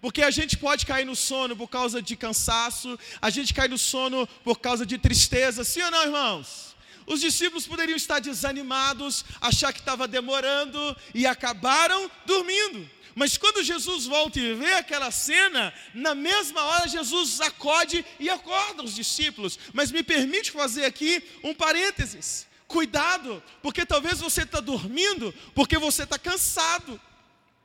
Porque 0.00 0.22
a 0.22 0.30
gente 0.30 0.56
pode 0.56 0.84
cair 0.84 1.04
no 1.04 1.16
sono 1.16 1.56
por 1.56 1.68
causa 1.68 2.02
de 2.02 2.16
cansaço, 2.16 2.98
a 3.20 3.30
gente 3.30 3.54
cai 3.54 3.68
no 3.68 3.78
sono 3.78 4.26
por 4.44 4.58
causa 4.58 4.84
de 4.84 4.98
tristeza, 4.98 5.64
sim 5.64 5.82
ou 5.82 5.90
não, 5.90 6.02
irmãos? 6.04 6.76
Os 7.06 7.20
discípulos 7.20 7.66
poderiam 7.66 7.96
estar 7.96 8.20
desanimados, 8.20 9.24
achar 9.40 9.72
que 9.72 9.78
estava 9.78 10.08
demorando 10.08 10.96
e 11.14 11.26
acabaram 11.26 12.10
dormindo. 12.26 12.90
Mas 13.14 13.38
quando 13.38 13.64
Jesus 13.64 14.04
volta 14.04 14.38
e 14.38 14.54
vê 14.54 14.74
aquela 14.74 15.10
cena, 15.10 15.72
na 15.94 16.14
mesma 16.14 16.62
hora 16.62 16.86
Jesus 16.86 17.40
acode 17.40 18.04
e 18.20 18.28
acorda 18.28 18.82
os 18.82 18.94
discípulos. 18.94 19.58
Mas 19.72 19.90
me 19.90 20.02
permite 20.02 20.50
fazer 20.50 20.84
aqui 20.84 21.22
um 21.42 21.54
parênteses. 21.54 22.46
Cuidado, 22.68 23.42
porque 23.62 23.86
talvez 23.86 24.18
você 24.18 24.42
está 24.42 24.60
dormindo 24.60 25.32
porque 25.54 25.78
você 25.78 26.02
está 26.02 26.18
cansado. 26.18 27.00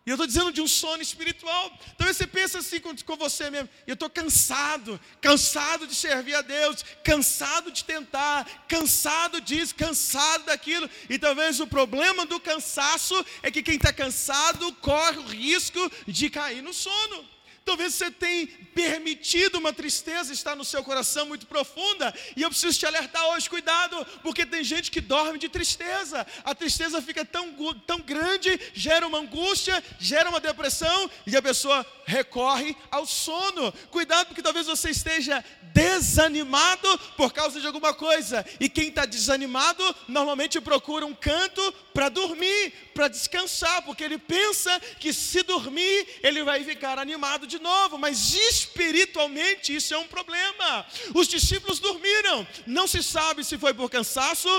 E 0.03 0.09
eu 0.09 0.15
estou 0.15 0.25
dizendo 0.25 0.51
de 0.51 0.61
um 0.61 0.67
sono 0.67 1.01
espiritual. 1.01 1.77
Talvez 1.95 2.17
você 2.17 2.25
pense 2.25 2.57
assim 2.57 2.79
com, 2.79 2.95
com 2.95 3.15
você 3.15 3.51
mesmo. 3.51 3.69
Eu 3.85 3.93
estou 3.93 4.09
cansado, 4.09 4.99
cansado 5.21 5.85
de 5.85 5.93
servir 5.93 6.33
a 6.33 6.41
Deus, 6.41 6.83
cansado 7.03 7.71
de 7.71 7.83
tentar, 7.83 8.45
cansado 8.67 9.39
disso, 9.39 9.75
cansado 9.75 10.45
daquilo. 10.45 10.89
E 11.07 11.19
talvez 11.19 11.59
o 11.59 11.67
problema 11.67 12.25
do 12.25 12.39
cansaço 12.39 13.13
é 13.43 13.51
que 13.51 13.61
quem 13.61 13.75
está 13.75 13.93
cansado 13.93 14.73
corre 14.75 15.19
o 15.19 15.27
risco 15.27 15.91
de 16.07 16.31
cair 16.31 16.63
no 16.63 16.73
sono. 16.73 17.29
Talvez 17.63 17.93
você 17.93 18.09
tenha 18.09 18.47
permitido 18.73 19.59
uma 19.59 19.71
tristeza 19.71 20.33
estar 20.33 20.55
no 20.55 20.65
seu 20.65 20.83
coração 20.83 21.27
muito 21.27 21.45
profunda, 21.45 22.13
e 22.35 22.41
eu 22.41 22.49
preciso 22.49 22.79
te 22.79 22.85
alertar 22.85 23.23
hoje, 23.29 23.49
cuidado, 23.49 24.03
porque 24.23 24.45
tem 24.45 24.63
gente 24.63 24.89
que 24.89 24.99
dorme 24.99 25.37
de 25.37 25.47
tristeza. 25.47 26.25
A 26.43 26.55
tristeza 26.55 27.01
fica 27.01 27.23
tão, 27.23 27.53
tão 27.85 27.99
grande, 27.99 28.59
gera 28.73 29.05
uma 29.05 29.19
angústia, 29.19 29.83
gera 29.99 30.29
uma 30.29 30.39
depressão, 30.39 31.09
e 31.27 31.37
a 31.37 31.41
pessoa 31.41 31.85
recorre 32.05 32.75
ao 32.89 33.05
sono. 33.05 33.71
Cuidado, 33.91 34.27
porque 34.27 34.41
talvez 34.41 34.65
você 34.65 34.89
esteja 34.89 35.43
desanimado 35.73 36.97
por 37.15 37.31
causa 37.31 37.61
de 37.61 37.67
alguma 37.67 37.93
coisa, 37.93 38.45
e 38.59 38.67
quem 38.67 38.87
está 38.89 39.05
desanimado 39.05 39.83
normalmente 40.07 40.59
procura 40.59 41.05
um 41.05 41.13
canto 41.13 41.71
para 41.93 42.09
dormir, 42.09 42.73
para 42.93 43.07
descansar, 43.07 43.83
porque 43.83 44.03
ele 44.03 44.17
pensa 44.17 44.79
que 44.99 45.13
se 45.13 45.43
dormir 45.43 46.07
ele 46.23 46.43
vai 46.43 46.63
ficar 46.63 46.97
animado 46.97 47.47
de 47.51 47.59
novo, 47.59 47.97
mas 47.97 48.33
espiritualmente 48.33 49.75
isso 49.75 49.93
é 49.93 49.97
um 49.97 50.07
problema. 50.07 50.85
Os 51.13 51.27
discípulos 51.27 51.79
dormiram, 51.79 52.47
não 52.65 52.87
se 52.87 53.03
sabe 53.03 53.43
se 53.43 53.57
foi 53.57 53.73
por 53.73 53.89
cansaço, 53.89 54.49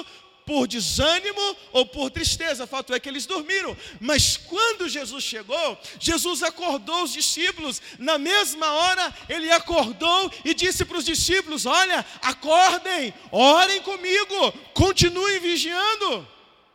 por 0.45 0.67
desânimo 0.67 1.57
ou 1.73 1.87
por 1.87 2.11
tristeza, 2.11 2.67
fato 2.67 2.95
é 2.95 3.01
que 3.01 3.09
eles 3.09 3.27
dormiram. 3.27 3.77
Mas 4.01 4.37
quando 4.37 4.89
Jesus 4.89 5.23
chegou, 5.25 5.79
Jesus 5.99 6.43
acordou 6.43 7.05
os 7.05 7.13
discípulos. 7.13 7.81
Na 7.99 8.19
mesma 8.19 8.71
hora, 8.71 9.15
ele 9.29 9.51
acordou 9.51 10.33
e 10.45 10.55
disse 10.55 10.85
para 10.85 10.99
os 10.99 11.05
discípulos: 11.05 11.67
Olha, 11.67 12.05
acordem, 12.21 13.15
orem 13.31 13.81
comigo, 13.83 14.53
continuem 14.75 15.41
vigiando. 15.41 16.29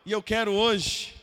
E 0.06 0.12
eu 0.12 0.24
quero 0.24 0.54
hoje 0.54 1.14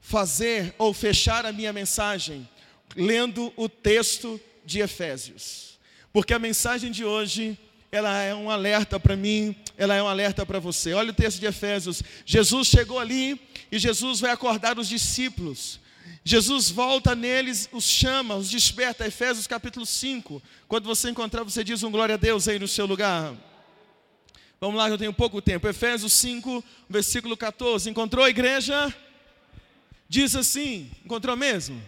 fazer 0.00 0.74
ou 0.78 0.94
fechar 0.94 1.44
a 1.44 1.52
minha 1.52 1.72
mensagem 1.72 2.48
lendo 2.96 3.52
o 3.56 3.68
texto 3.68 4.40
de 4.64 4.80
Efésios. 4.80 5.78
Porque 6.12 6.34
a 6.34 6.38
mensagem 6.38 6.90
de 6.90 7.04
hoje, 7.04 7.58
ela 7.90 8.20
é 8.20 8.34
um 8.34 8.50
alerta 8.50 8.98
para 8.98 9.16
mim, 9.16 9.54
ela 9.76 9.94
é 9.94 10.02
um 10.02 10.08
alerta 10.08 10.44
para 10.44 10.58
você. 10.58 10.92
Olha 10.92 11.10
o 11.10 11.14
texto 11.14 11.38
de 11.38 11.46
Efésios. 11.46 12.02
Jesus 12.24 12.68
chegou 12.68 12.98
ali 12.98 13.40
e 13.70 13.78
Jesus 13.78 14.20
vai 14.20 14.30
acordar 14.30 14.78
os 14.78 14.88
discípulos. 14.88 15.80
Jesus 16.24 16.70
volta 16.70 17.14
neles, 17.14 17.68
os 17.72 17.84
chama, 17.84 18.34
os 18.34 18.50
desperta. 18.50 19.06
Efésios 19.06 19.46
capítulo 19.46 19.86
5. 19.86 20.42
Quando 20.66 20.84
você 20.84 21.10
encontrar, 21.10 21.42
você 21.44 21.64
diz 21.64 21.82
um 21.82 21.90
glória 21.90 22.16
a 22.16 22.18
Deus 22.18 22.48
aí 22.48 22.58
no 22.58 22.68
seu 22.68 22.84
lugar. 22.86 23.34
Vamos 24.60 24.76
lá, 24.76 24.88
eu 24.88 24.98
tenho 24.98 25.12
pouco 25.12 25.40
tempo. 25.40 25.68
Efésios 25.68 26.12
5, 26.14 26.64
versículo 26.88 27.36
14. 27.36 27.88
Encontrou 27.88 28.24
a 28.24 28.30
igreja? 28.30 28.92
Diz 30.08 30.34
assim: 30.34 30.90
encontrou 31.04 31.36
mesmo? 31.36 31.80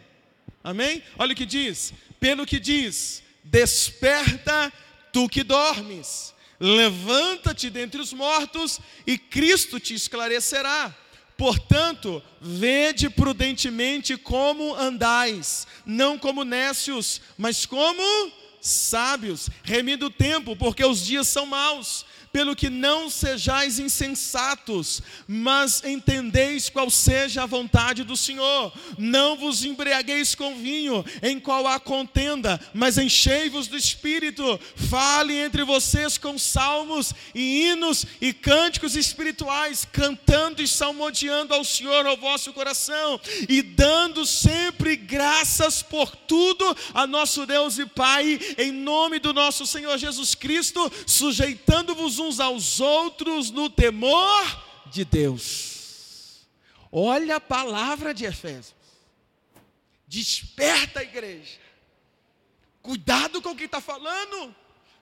Amém? 0.62 1.02
Olha 1.18 1.32
o 1.32 1.36
que 1.36 1.46
diz: 1.46 1.92
pelo 2.18 2.46
que 2.46 2.60
diz, 2.60 3.22
desperta 3.42 4.72
tu 5.12 5.28
que 5.28 5.42
dormes, 5.42 6.34
levanta-te 6.58 7.70
dentre 7.70 8.00
os 8.00 8.12
mortos 8.12 8.78
e 9.06 9.16
Cristo 9.16 9.80
te 9.80 9.94
esclarecerá. 9.94 10.94
Portanto, 11.36 12.22
vede 12.38 13.08
prudentemente 13.08 14.14
como 14.18 14.74
andais, 14.74 15.66
não 15.86 16.18
como 16.18 16.44
nécios, 16.44 17.22
mas 17.38 17.64
como 17.64 18.30
sábios, 18.60 19.48
remindo 19.62 20.06
o 20.06 20.10
tempo, 20.10 20.54
porque 20.54 20.84
os 20.84 21.06
dias 21.06 21.26
são 21.28 21.46
maus 21.46 22.04
pelo 22.32 22.54
que 22.54 22.70
não 22.70 23.10
sejais 23.10 23.78
insensatos, 23.78 25.02
mas 25.26 25.82
entendeis 25.84 26.68
qual 26.68 26.88
seja 26.88 27.42
a 27.42 27.46
vontade 27.46 28.04
do 28.04 28.16
Senhor. 28.16 28.72
Não 28.96 29.36
vos 29.36 29.64
embriagueis 29.64 30.34
com 30.34 30.56
vinho, 30.56 31.04
em 31.22 31.40
qual 31.40 31.66
há 31.66 31.80
contenda, 31.80 32.60
mas 32.72 32.98
enchei-vos 32.98 33.66
do 33.66 33.76
Espírito. 33.76 34.58
Fale 34.88 35.34
entre 35.34 35.64
vocês 35.64 36.16
com 36.16 36.38
salmos 36.38 37.12
e 37.34 37.64
hinos 37.64 38.06
e 38.20 38.32
cânticos 38.32 38.94
espirituais, 38.94 39.86
cantando 39.90 40.62
e 40.62 40.68
salmodiando 40.68 41.52
ao 41.52 41.64
Senhor 41.64 42.06
ao 42.06 42.16
vosso 42.16 42.52
coração, 42.52 43.20
e 43.48 43.60
dando 43.62 44.24
sempre 44.24 44.94
graças 44.94 45.82
por 45.82 46.14
tudo 46.14 46.76
a 46.94 47.06
nosso 47.06 47.44
Deus 47.44 47.78
e 47.78 47.86
Pai, 47.86 48.38
em 48.56 48.70
nome 48.70 49.18
do 49.18 49.32
nosso 49.32 49.66
Senhor 49.66 49.98
Jesus 49.98 50.34
Cristo, 50.34 50.90
sujeitando-vos 51.06 52.19
uns 52.20 52.38
aos 52.38 52.80
outros 52.80 53.50
no 53.50 53.68
temor 53.68 54.64
de 54.86 55.04
Deus. 55.04 56.46
Olha 56.92 57.36
a 57.36 57.40
palavra 57.40 58.12
de 58.12 58.24
Efésios. 58.24 58.74
Desperta 60.06 61.00
a 61.00 61.02
igreja. 61.02 61.58
Cuidado 62.82 63.40
com 63.40 63.50
o 63.50 63.56
que 63.56 63.64
está 63.64 63.80
falando. 63.80 64.54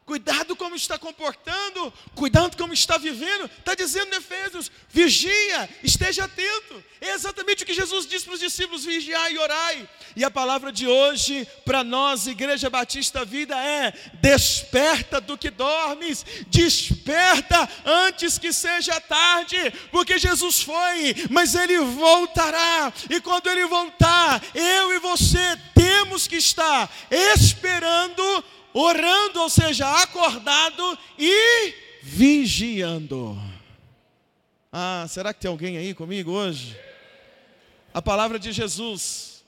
Cuidado 0.09 0.57
como 0.57 0.75
está 0.75 0.99
comportando, 0.99 1.93
cuidado 2.15 2.57
como 2.57 2.73
está 2.73 2.97
vivendo. 2.97 3.45
Está 3.59 3.75
dizendo 3.75 4.15
em 4.15 4.17
Efésios: 4.17 4.73
vigia, 4.89 5.69
esteja 5.85 6.25
atento. 6.25 6.83
É 6.99 7.13
exatamente 7.13 7.63
o 7.63 7.67
que 7.67 7.75
Jesus 7.75 8.07
disse 8.07 8.25
para 8.25 8.33
os 8.33 8.41
discípulos: 8.41 8.87
vigiai 8.87 9.35
e 9.35 9.39
orai. 9.39 9.87
E 10.17 10.25
a 10.25 10.31
palavra 10.31 10.73
de 10.73 10.87
hoje 10.87 11.47
para 11.63 11.85
nós, 11.85 12.27
Igreja 12.27 12.71
Batista 12.71 13.23
Vida, 13.23 13.55
é: 13.63 13.93
desperta 14.15 15.21
do 15.21 15.37
que 15.37 15.51
dormes, 15.51 16.25
desperta 16.47 17.69
antes 17.85 18.39
que 18.39 18.51
seja 18.51 18.99
tarde, 19.03 19.59
porque 19.93 20.19
Jesus 20.19 20.63
foi, 20.63 21.15
mas 21.29 21.55
ele 21.55 21.81
voltará. 21.81 22.91
E 23.11 23.21
quando 23.21 23.51
ele 23.51 23.67
voltar, 23.67 24.43
eu 24.55 24.95
e 24.95 24.99
você 25.01 25.59
temos 25.75 26.27
que 26.27 26.37
estar 26.37 26.91
esperando 27.11 28.23
orando, 28.79 29.41
ou 29.41 29.51
seja, 29.51 30.03
acordado 30.03 30.99
e 31.19 31.75
vigiando. 32.03 33.37
Ah, 34.73 35.05
será 35.09 35.35
que 35.35 35.41
tem 35.41 35.51
alguém 35.51 35.77
aí 35.77 35.95
comigo 35.95 36.31
hoje? 36.31 36.79
A 37.93 38.01
palavra 38.01 38.39
de 38.39 38.53
Jesus 38.53 39.45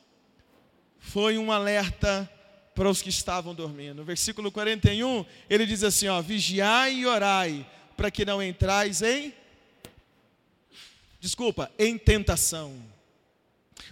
foi 0.99 1.39
um 1.39 1.53
alerta 1.53 2.29
para 2.75 2.89
os 2.89 3.01
que 3.01 3.09
estavam 3.09 3.55
dormindo. 3.55 3.97
No 3.97 4.05
versículo 4.05 4.51
41, 4.51 5.25
ele 5.49 5.67
diz 5.67 5.85
assim: 5.85 6.09
ó, 6.09 6.21
vigiai 6.21 6.95
e 6.95 7.07
orai, 7.07 7.65
para 7.97 8.11
que 8.11 8.25
não 8.25 8.43
entrais 8.43 9.03
em 9.03 9.33
desculpa, 11.21 11.71
em 11.79 11.99
tentação. 11.99 12.75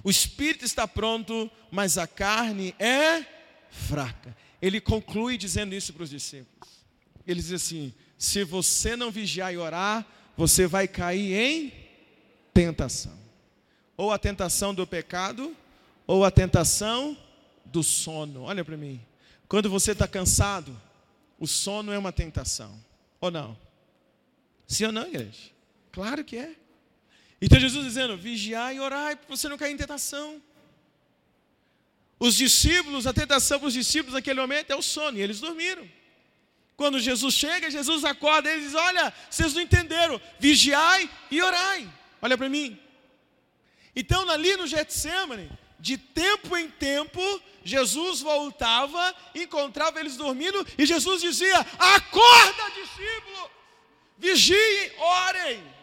O 0.03 0.11
espírito 0.11 0.65
está 0.65 0.89
pronto, 0.89 1.51
mas 1.71 1.99
a 1.99 2.07
carne 2.07 2.75
é 2.79 3.25
fraca 3.71 4.35
ele 4.61 4.81
conclui 4.81 5.37
dizendo 5.37 5.75
isso 5.75 5.93
para 5.93 6.03
os 6.03 6.11
discípulos. 6.11 6.69
Ele 7.27 7.41
diz 7.41 7.53
assim: 7.53 7.95
se 8.17 8.43
você 8.45 8.97
não 8.97 9.11
vigiar 9.11 9.53
e 9.53 9.57
orar, 9.57 10.07
você 10.37 10.67
vai 10.67 10.89
cair 10.89 11.35
em 11.35 11.73
tentação. 12.53 13.19
Ou 13.97 14.13
a 14.13 14.19
tentação 14.19 14.75
do 14.75 14.87
pecado, 14.87 15.57
ou 16.07 16.25
a 16.25 16.31
tentação 16.31 17.17
do 17.65 17.83
sono. 17.83 18.43
Olha 18.43 18.65
para 18.65 18.77
mim. 18.77 19.01
Quando 19.49 19.71
você 19.71 19.93
está 19.93 20.07
cansado, 20.07 20.81
o 21.39 21.47
sono 21.47 21.93
é 21.93 21.99
uma 21.99 22.13
tentação. 22.13 22.79
Ou 23.21 23.31
não? 23.31 23.57
Sim 24.67 24.87
ou 24.87 24.93
não, 24.93 25.07
igreja? 25.07 25.51
Claro 25.93 26.25
que 26.25 26.37
é. 26.37 26.55
Então 27.41 27.59
Jesus 27.59 27.85
dizendo: 27.85 28.17
vigiar 28.17 28.75
e 28.75 28.81
orar 28.81 29.17
para 29.17 29.37
você 29.37 29.49
não 29.49 29.57
cair 29.57 29.73
em 29.73 29.77
tentação. 29.77 30.43
Os 32.19 32.35
discípulos, 32.35 33.07
a 33.07 33.13
tentação 33.13 33.59
para 33.59 33.69
os 33.69 33.75
discípulos 33.75 34.15
naquele 34.15 34.41
momento 34.41 34.71
é 34.71 34.77
o 34.77 34.83
sono, 34.83 35.19
e 35.19 35.23
eles 35.23 35.41
dormiram. 35.41 35.89
Quando 36.77 36.99
Jesus 36.99 37.35
chega, 37.35 37.71
Jesus 37.71 38.05
acorda, 38.05 38.51
eles 38.51 38.65
dizem: 38.65 38.81
Olha, 38.81 39.13
vocês 39.29 39.55
não 39.55 39.63
entenderam, 39.63 40.21
vigiai 40.39 41.09
e 41.31 41.43
orai. 41.43 41.89
Olha 42.23 42.37
para 42.37 42.49
mim. 42.49 42.79
Então, 43.95 44.29
ali 44.31 44.57
no 44.57 44.67
Getsemane, 44.67 45.51
de 45.79 45.97
tempo 45.97 46.57
em 46.57 46.69
tempo, 46.71 47.21
Jesus 47.65 48.21
voltava, 48.21 49.15
encontrava 49.35 50.01
eles 50.01 50.17
dormindo, 50.17 50.65
e 50.77 50.87
Jesus 50.87 51.21
dizia: 51.21 51.59
Acorda, 51.79 52.71
discípulo, 52.75 53.51
vigiem, 54.17 54.93
orem. 54.99 55.79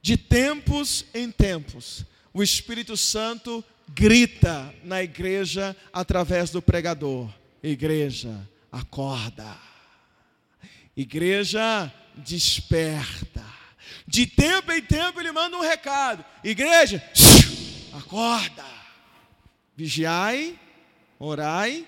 De 0.00 0.16
tempos 0.16 1.04
em 1.14 1.30
tempos, 1.30 2.04
o 2.32 2.42
Espírito 2.42 2.96
Santo 2.96 3.64
grita 3.88 4.74
na 4.82 5.02
igreja 5.02 5.76
através 5.92 6.50
do 6.50 6.62
pregador: 6.62 7.32
Igreja, 7.62 8.48
acorda. 8.70 9.56
Igreja, 10.96 11.92
desperta. 12.16 13.44
De 14.06 14.26
tempo 14.26 14.72
em 14.72 14.82
tempo 14.82 15.20
ele 15.20 15.32
manda 15.32 15.56
um 15.56 15.60
recado: 15.60 16.24
Igreja, 16.42 17.02
acorda. 17.92 18.64
Vigiai, 19.76 20.58
orai 21.18 21.86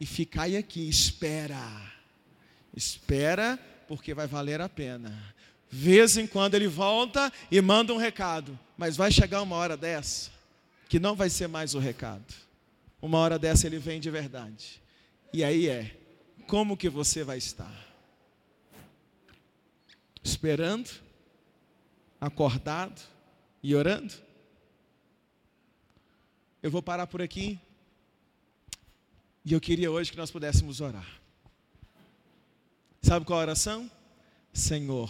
e 0.00 0.06
ficai 0.06 0.56
aqui, 0.56 0.88
espera. 0.88 1.60
Espera, 2.74 3.58
porque 3.86 4.14
vai 4.14 4.26
valer 4.26 4.60
a 4.60 4.68
pena. 4.68 5.34
Vez 5.70 6.16
em 6.16 6.26
quando 6.26 6.54
ele 6.54 6.68
volta 6.68 7.32
e 7.50 7.60
manda 7.60 7.94
um 7.94 7.96
recado, 7.96 8.58
mas 8.82 8.96
vai 8.96 9.12
chegar 9.12 9.40
uma 9.42 9.54
hora 9.54 9.76
dessa 9.76 10.28
que 10.88 10.98
não 10.98 11.14
vai 11.14 11.30
ser 11.30 11.46
mais 11.46 11.72
o 11.72 11.78
recado. 11.78 12.34
Uma 13.00 13.18
hora 13.18 13.38
dessa 13.38 13.64
ele 13.64 13.78
vem 13.78 14.00
de 14.00 14.10
verdade. 14.10 14.82
E 15.32 15.44
aí 15.44 15.68
é, 15.68 15.96
como 16.48 16.76
que 16.76 16.88
você 16.88 17.22
vai 17.22 17.38
estar? 17.38 17.72
Esperando, 20.20 20.90
acordado 22.20 23.00
e 23.62 23.72
orando? 23.72 24.12
Eu 26.60 26.68
vou 26.68 26.82
parar 26.82 27.06
por 27.06 27.22
aqui. 27.22 27.60
E 29.44 29.52
eu 29.52 29.60
queria 29.60 29.92
hoje 29.92 30.10
que 30.10 30.18
nós 30.18 30.32
pudéssemos 30.32 30.80
orar. 30.80 31.20
Sabe 33.00 33.24
qual 33.24 33.38
a 33.38 33.42
oração? 33.42 33.88
Senhor, 34.52 35.08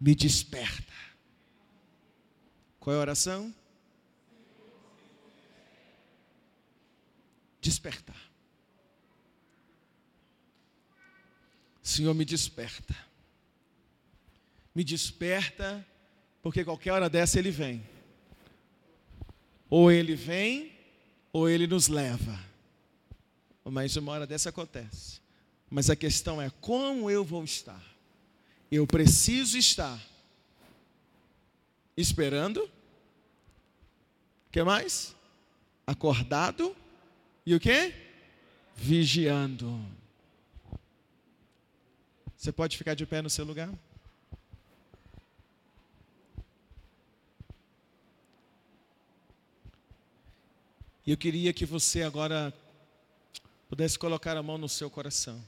me 0.00 0.14
desperta. 0.14 1.09
Qual 2.80 2.96
é 2.96 2.98
a 2.98 3.02
oração? 3.02 3.54
Despertar. 7.60 8.16
Senhor, 11.82 12.14
me 12.14 12.24
desperta. 12.24 12.96
Me 14.74 14.82
desperta, 14.82 15.86
porque 16.42 16.64
qualquer 16.64 16.92
hora 16.92 17.10
dessa 17.10 17.38
ele 17.38 17.50
vem. 17.50 17.86
Ou 19.68 19.92
ele 19.92 20.16
vem, 20.16 20.72
ou 21.32 21.48
ele 21.48 21.66
nos 21.66 21.86
leva. 21.88 22.38
Mas 23.64 23.94
uma 23.96 24.12
hora 24.12 24.26
dessa 24.26 24.48
acontece. 24.48 25.20
Mas 25.68 25.90
a 25.90 25.96
questão 25.96 26.40
é 26.40 26.50
como 26.60 27.10
eu 27.10 27.22
vou 27.22 27.44
estar. 27.44 27.84
Eu 28.70 28.86
preciso 28.86 29.58
estar 29.58 30.00
esperando. 32.00 32.70
Que 34.50 34.62
mais? 34.62 35.14
Acordado 35.86 36.76
e 37.46 37.54
o 37.54 37.60
que? 37.60 37.94
Vigiando. 38.74 39.80
Você 42.36 42.50
pode 42.50 42.76
ficar 42.76 42.94
de 42.94 43.04
pé 43.06 43.20
no 43.20 43.28
seu 43.28 43.44
lugar? 43.44 43.70
E 51.06 51.10
eu 51.10 51.16
queria 51.16 51.52
que 51.52 51.66
você 51.66 52.02
agora 52.02 52.54
pudesse 53.68 53.98
colocar 53.98 54.36
a 54.36 54.42
mão 54.42 54.56
no 54.56 54.68
seu 54.68 54.88
coração. 54.88 55.42